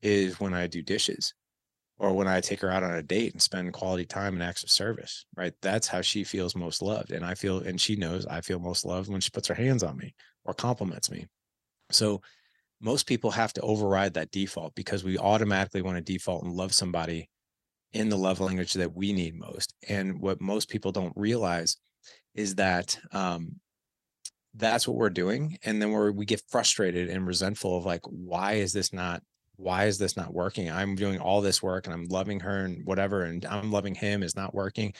[0.00, 1.34] is when I do dishes
[2.00, 4.62] or when I take her out on a date and spend quality time and acts
[4.62, 5.52] of service, right?
[5.60, 7.12] That's how she feels most loved.
[7.12, 9.82] And I feel, and she knows I feel most loved when she puts her hands
[9.82, 10.14] on me
[10.46, 11.26] or compliments me.
[11.90, 12.22] So
[12.80, 16.72] most people have to override that default because we automatically want to default and love
[16.72, 17.28] somebody
[17.92, 19.74] in the love language that we need most.
[19.86, 21.76] And what most people don't realize
[22.34, 23.56] is that um,
[24.54, 25.58] that's what we're doing.
[25.64, 29.22] And then we're, we get frustrated and resentful of like, why is this not,
[29.60, 30.70] why is this not working?
[30.70, 34.22] I'm doing all this work and I'm loving her and whatever, and I'm loving him
[34.22, 34.94] is not working.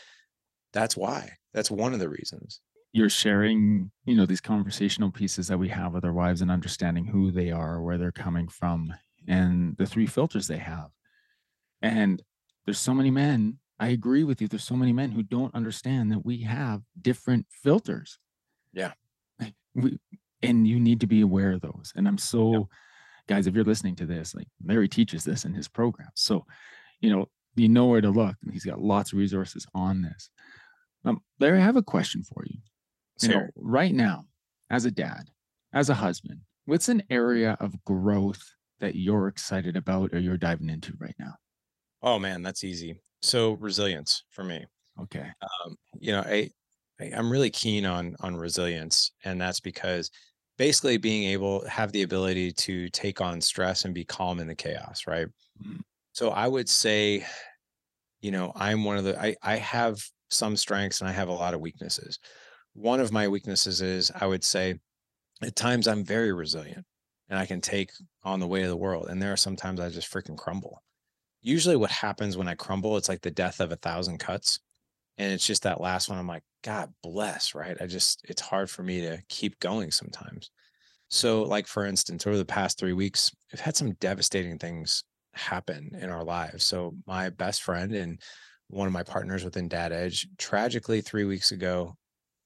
[0.73, 1.33] That's why.
[1.55, 2.61] That's one of the reasons.
[2.93, 7.07] You're sharing, you know, these conversational pieces that we have with our wives and understanding
[7.07, 8.93] who they are, where they're coming from,
[9.27, 10.91] and the three filters they have.
[11.83, 12.23] And
[12.65, 14.49] there's so many men, I agree with you.
[14.49, 18.19] There's so many men who don't understand that we have different filters.
[18.73, 18.93] Yeah.
[19.75, 19.99] We,
[20.43, 21.93] and you need to be aware of those.
[21.97, 22.69] And I'm so,
[23.27, 26.09] guys, if you're listening to this, like Larry teaches this in his program.
[26.15, 26.45] So,
[27.01, 28.37] you know, you know where to look.
[28.43, 30.31] And he's got lots of resources on this.
[31.05, 32.59] Um, Larry, I have a question for you.
[33.23, 34.25] You know, right now,
[34.71, 35.29] as a dad,
[35.75, 38.43] as a husband, what's an area of growth
[38.81, 41.35] that you're excited about or you're diving into right now?
[42.03, 43.01] oh man, that's easy.
[43.23, 44.65] So resilience for me.
[45.01, 45.27] Okay.
[45.65, 46.51] um, you know, I,
[47.01, 50.11] I I'm really keen on on resilience, and that's because
[50.61, 54.55] basically being able have the ability to take on stress and be calm in the
[54.55, 55.29] chaos, right?
[55.59, 55.81] Mhm.
[56.15, 57.27] So I would say,
[58.21, 61.33] you know, I'm one of the I I have some strengths and I have a
[61.35, 62.19] lot of weaknesses.
[62.75, 64.81] One of my weaknesses is I would say
[65.43, 66.87] at times I'm very resilient
[67.29, 67.93] and I can take
[68.25, 69.09] on the weight of the world.
[69.11, 70.83] And there are sometimes I just freaking crumble.
[71.43, 74.61] Usually what happens when I crumble, it's like the death of a thousand cuts
[75.19, 77.77] and it's just that last one i'm like god bless right?
[77.81, 80.51] I just it's hard for me to keep going sometimes.
[81.09, 85.05] So like for instance over the past three weeks we've had some devastating things
[85.35, 86.65] happen in our lives.
[86.67, 88.21] So my best friend and
[88.69, 91.97] one of my partners within dad edge tragically three weeks ago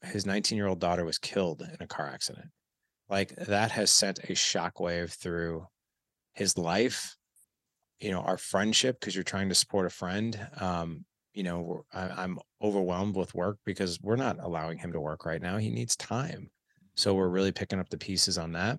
[0.03, 2.49] his 19 year old daughter was killed in a car accident.
[3.09, 5.67] Like that has sent a shockwave through
[6.35, 7.17] his life
[8.01, 11.05] you know our friendship because you're trying to support a friend um
[11.35, 15.43] you know I, i'm overwhelmed with work because we're not allowing him to work right
[15.43, 16.51] now he needs time.
[16.97, 18.79] So we're really picking up the pieces on that.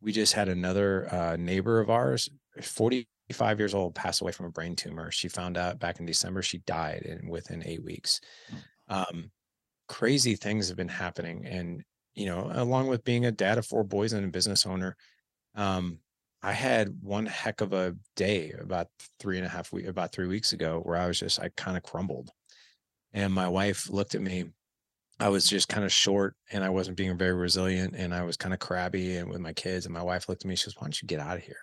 [0.00, 2.28] We just had another uh, neighbor of ours
[2.62, 5.10] 45 years old passed away from a brain tumor.
[5.10, 8.20] She found out back in december she died in within eight weeks.
[8.88, 9.30] Um,
[9.88, 11.82] crazy things have been happening and
[12.14, 14.96] you know along with being a dad of four boys and a business owner
[15.56, 15.98] um,
[16.42, 18.88] I had one heck of a day about
[19.18, 21.76] three and a half week about three weeks ago where I was just I kind
[21.76, 22.30] of crumbled.
[23.12, 24.44] And my wife looked at me.
[25.18, 28.38] I was just kind of short and I wasn't being very resilient and I was
[28.38, 29.84] kind of crabby and with my kids.
[29.84, 31.60] And my wife looked at me, she goes, Why don't you get out of here?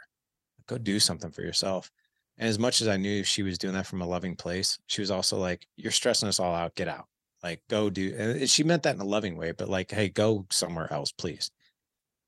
[0.68, 1.90] Go do something for yourself.
[2.38, 5.02] And as much as I knew she was doing that from a loving place, she
[5.02, 6.76] was also like, You're stressing us all out.
[6.76, 7.08] Get out.
[7.42, 10.46] Like go do and she meant that in a loving way, but like, hey, go
[10.52, 11.50] somewhere else, please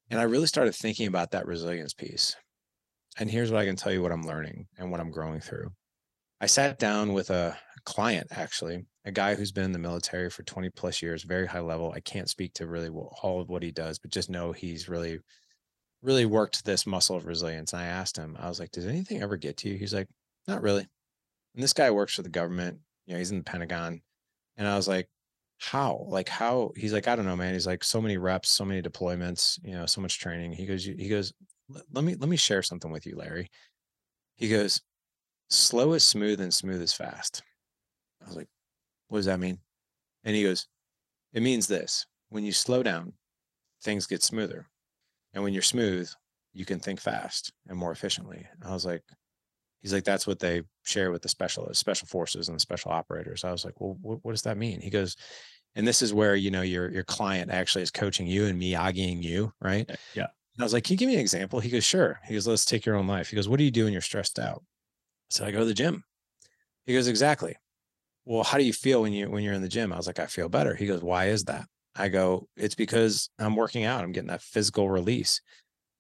[0.10, 2.36] And I really started thinking about that resilience piece.
[3.18, 5.72] And here's what I can tell you what I'm learning and what I'm growing through.
[6.42, 10.44] I sat down with a client, actually, a guy who's been in the military for
[10.44, 11.92] 20 plus years, very high level.
[11.94, 15.20] I can't speak to really all of what he does, but just know he's really,
[16.02, 17.74] really worked this muscle of resilience.
[17.74, 19.78] And I asked him, I was like, does anything ever get to you?
[19.78, 20.08] He's like,
[20.48, 20.88] not really.
[21.56, 22.80] And this guy works for the government.
[23.06, 24.02] You know, he's in the Pentagon.
[24.56, 25.10] And I was like,
[25.60, 26.06] how?
[26.08, 26.72] Like how?
[26.76, 27.54] He's like, I don't know, man.
[27.54, 30.54] He's like, so many reps, so many deployments, you know, so much training.
[30.54, 31.34] He goes, he goes,
[31.92, 33.50] let me let me share something with you, Larry.
[34.36, 34.82] He goes,
[35.50, 37.44] slow is smooth and smooth is fast.
[38.22, 38.48] I was like,
[39.10, 39.60] what does that mean?
[40.24, 40.68] And he goes,
[41.34, 42.06] it means this.
[42.30, 43.14] When you slow down,
[43.84, 44.68] things get smoother.
[45.34, 46.10] And when you're smooth,
[46.54, 48.48] you can think fast and more efficiently.
[48.66, 49.04] I was like,
[49.82, 52.92] he's like, that's what they share with the special uh, special forces and the special
[52.92, 53.44] operators.
[53.44, 54.82] I was like, well, what, what does that mean?
[54.82, 55.16] He goes,
[55.76, 59.24] and this is where you know your your client actually is coaching you and Miyagiing
[59.24, 59.90] you, right?
[60.14, 60.28] Yeah.
[60.56, 61.60] And I was like, can you give me an example?
[61.60, 62.20] He goes, sure.
[62.26, 63.30] He goes, let's take your own life.
[63.30, 64.62] He goes, what do you do when you're stressed out?
[64.62, 66.04] I said, I go to the gym.
[66.86, 67.56] He goes, exactly.
[68.26, 69.94] Well, how do you feel when you when you're in the gym?
[69.94, 70.76] I was like, I feel better.
[70.76, 71.66] He goes, why is that?
[71.96, 74.04] I go, it's because I'm working out.
[74.04, 75.42] I'm getting that physical release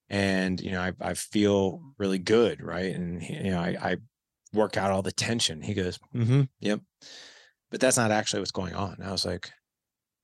[0.09, 2.93] and you know I, I feel really good right?
[2.93, 3.97] And you know I, I
[4.53, 5.61] work out all the tension.
[5.61, 6.81] He goes mm-hmm yep.
[7.71, 8.95] But that's not actually what's going on.
[8.99, 9.51] And i was like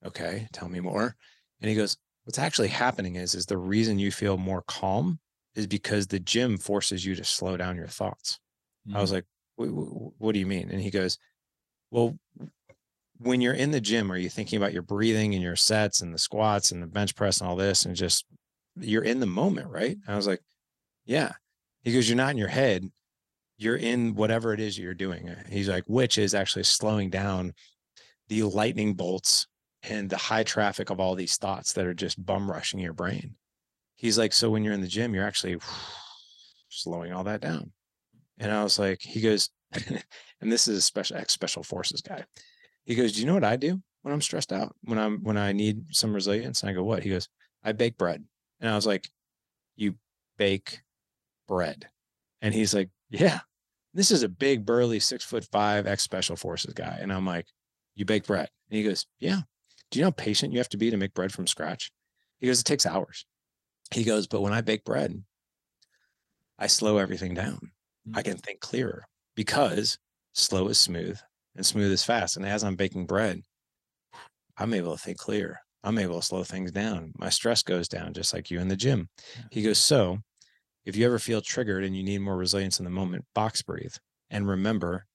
[0.05, 1.15] okay tell me more.
[1.61, 5.19] And he goes what's actually happening is is the reason you feel more calm
[5.53, 8.39] is because the gym forces you to slow down your thoughts.
[8.87, 8.97] Mm-hmm.
[8.97, 9.15] i was mm.
[9.15, 9.25] like
[9.57, 10.69] what do you mean?
[10.69, 11.17] And he goes
[11.91, 12.17] well
[13.17, 16.13] when you're in the gym are you thinking about your breathing and your sets and
[16.13, 18.25] the squats and the bench press and all this and just
[18.79, 19.97] you're in the moment, right?
[20.07, 20.41] I was like,
[21.05, 21.33] yeah.
[21.83, 22.89] He goes, you're not in your head.
[23.57, 25.33] You're in whatever it is you're doing.
[25.49, 27.53] He's like, which is actually slowing down
[28.27, 29.47] the lightning bolts
[29.83, 33.35] and the high traffic of all these thoughts that are just bum rushing your brain.
[33.95, 35.57] He's like, so when you're in the gym, you're actually
[36.69, 37.71] slowing all that down.
[38.39, 39.49] And I was like, he goes,
[40.41, 42.25] and this is a special ex special forces guy.
[42.83, 44.75] He goes, do you know what I do when I'm stressed out?
[44.83, 46.61] When I'm when I need some resilience?
[46.61, 47.03] And I go, what?
[47.03, 47.29] He goes,
[47.63, 48.23] I bake bread.
[48.59, 49.09] And I was like,
[49.75, 49.95] You
[50.37, 50.81] bake
[51.47, 51.87] bread.
[52.41, 53.39] And he's like, Yeah,
[53.93, 56.97] this is a big, burly, six foot five ex special forces guy.
[57.01, 57.47] And I'm like,
[57.95, 58.49] You bake bread.
[58.69, 59.41] And he goes, Yeah.
[59.91, 61.91] Do you know how patient you have to be to make bread from scratch?
[62.39, 63.25] He goes, It takes hours.
[63.91, 65.23] He goes, But when I bake bread,
[66.57, 67.71] I slow everything down.
[68.13, 68.25] I mm.
[68.25, 69.97] can think clearer because
[70.33, 71.19] slow is smooth
[71.55, 72.37] and smooth is fast.
[72.37, 73.41] And as I'm baking bread,
[74.57, 75.61] I'm able to think clear.
[75.85, 77.13] I'm able to slow things down.
[77.17, 79.07] My stress goes down, just like you in the gym.
[79.51, 80.17] He goes, So
[80.83, 83.93] if you ever feel triggered and you need more resilience in the moment, box breathe.
[84.31, 85.05] And remember,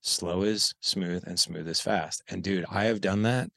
[0.00, 2.22] slow is smooth and smooth is fast.
[2.28, 3.50] And dude, I have done that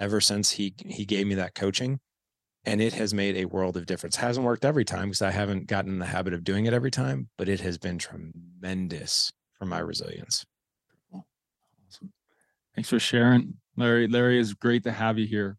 [0.00, 2.00] ever since he he gave me that coaching.
[2.64, 4.16] And it has made a world of difference.
[4.16, 6.90] Hasn't worked every time because I haven't gotten in the habit of doing it every
[6.90, 10.44] time, but it has been tremendous for my resilience.
[11.14, 12.12] Awesome.
[12.74, 13.54] Thanks for sharing.
[13.76, 15.58] Larry, Larry, is great to have you here.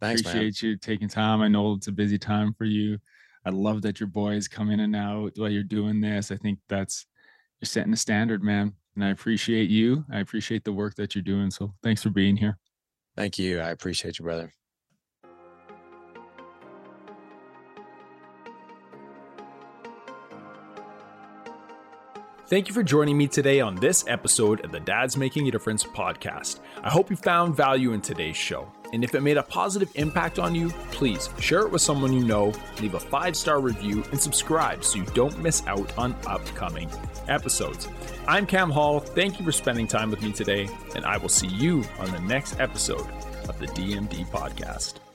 [0.00, 0.70] Thanks, Appreciate man.
[0.70, 1.40] you taking time.
[1.40, 2.98] I know it's a busy time for you.
[3.44, 6.30] I love that your boys come in and out while you're doing this.
[6.30, 7.06] I think that's
[7.60, 8.74] you're setting the standard, man.
[8.94, 10.04] And I appreciate you.
[10.12, 11.50] I appreciate the work that you're doing.
[11.50, 12.58] So thanks for being here.
[13.16, 13.60] Thank you.
[13.60, 14.52] I appreciate you, brother.
[22.48, 25.84] Thank you for joining me today on this episode of the Dad's Making a Difference
[25.84, 26.60] podcast.
[26.82, 28.72] I hope you found value in today's show.
[28.92, 32.24] And if it made a positive impact on you, please share it with someone you
[32.24, 36.90] know, leave a five star review, and subscribe so you don't miss out on upcoming
[37.28, 37.88] episodes.
[38.26, 39.00] I'm Cam Hall.
[39.00, 42.20] Thank you for spending time with me today, and I will see you on the
[42.20, 43.06] next episode
[43.48, 45.07] of the DMD podcast.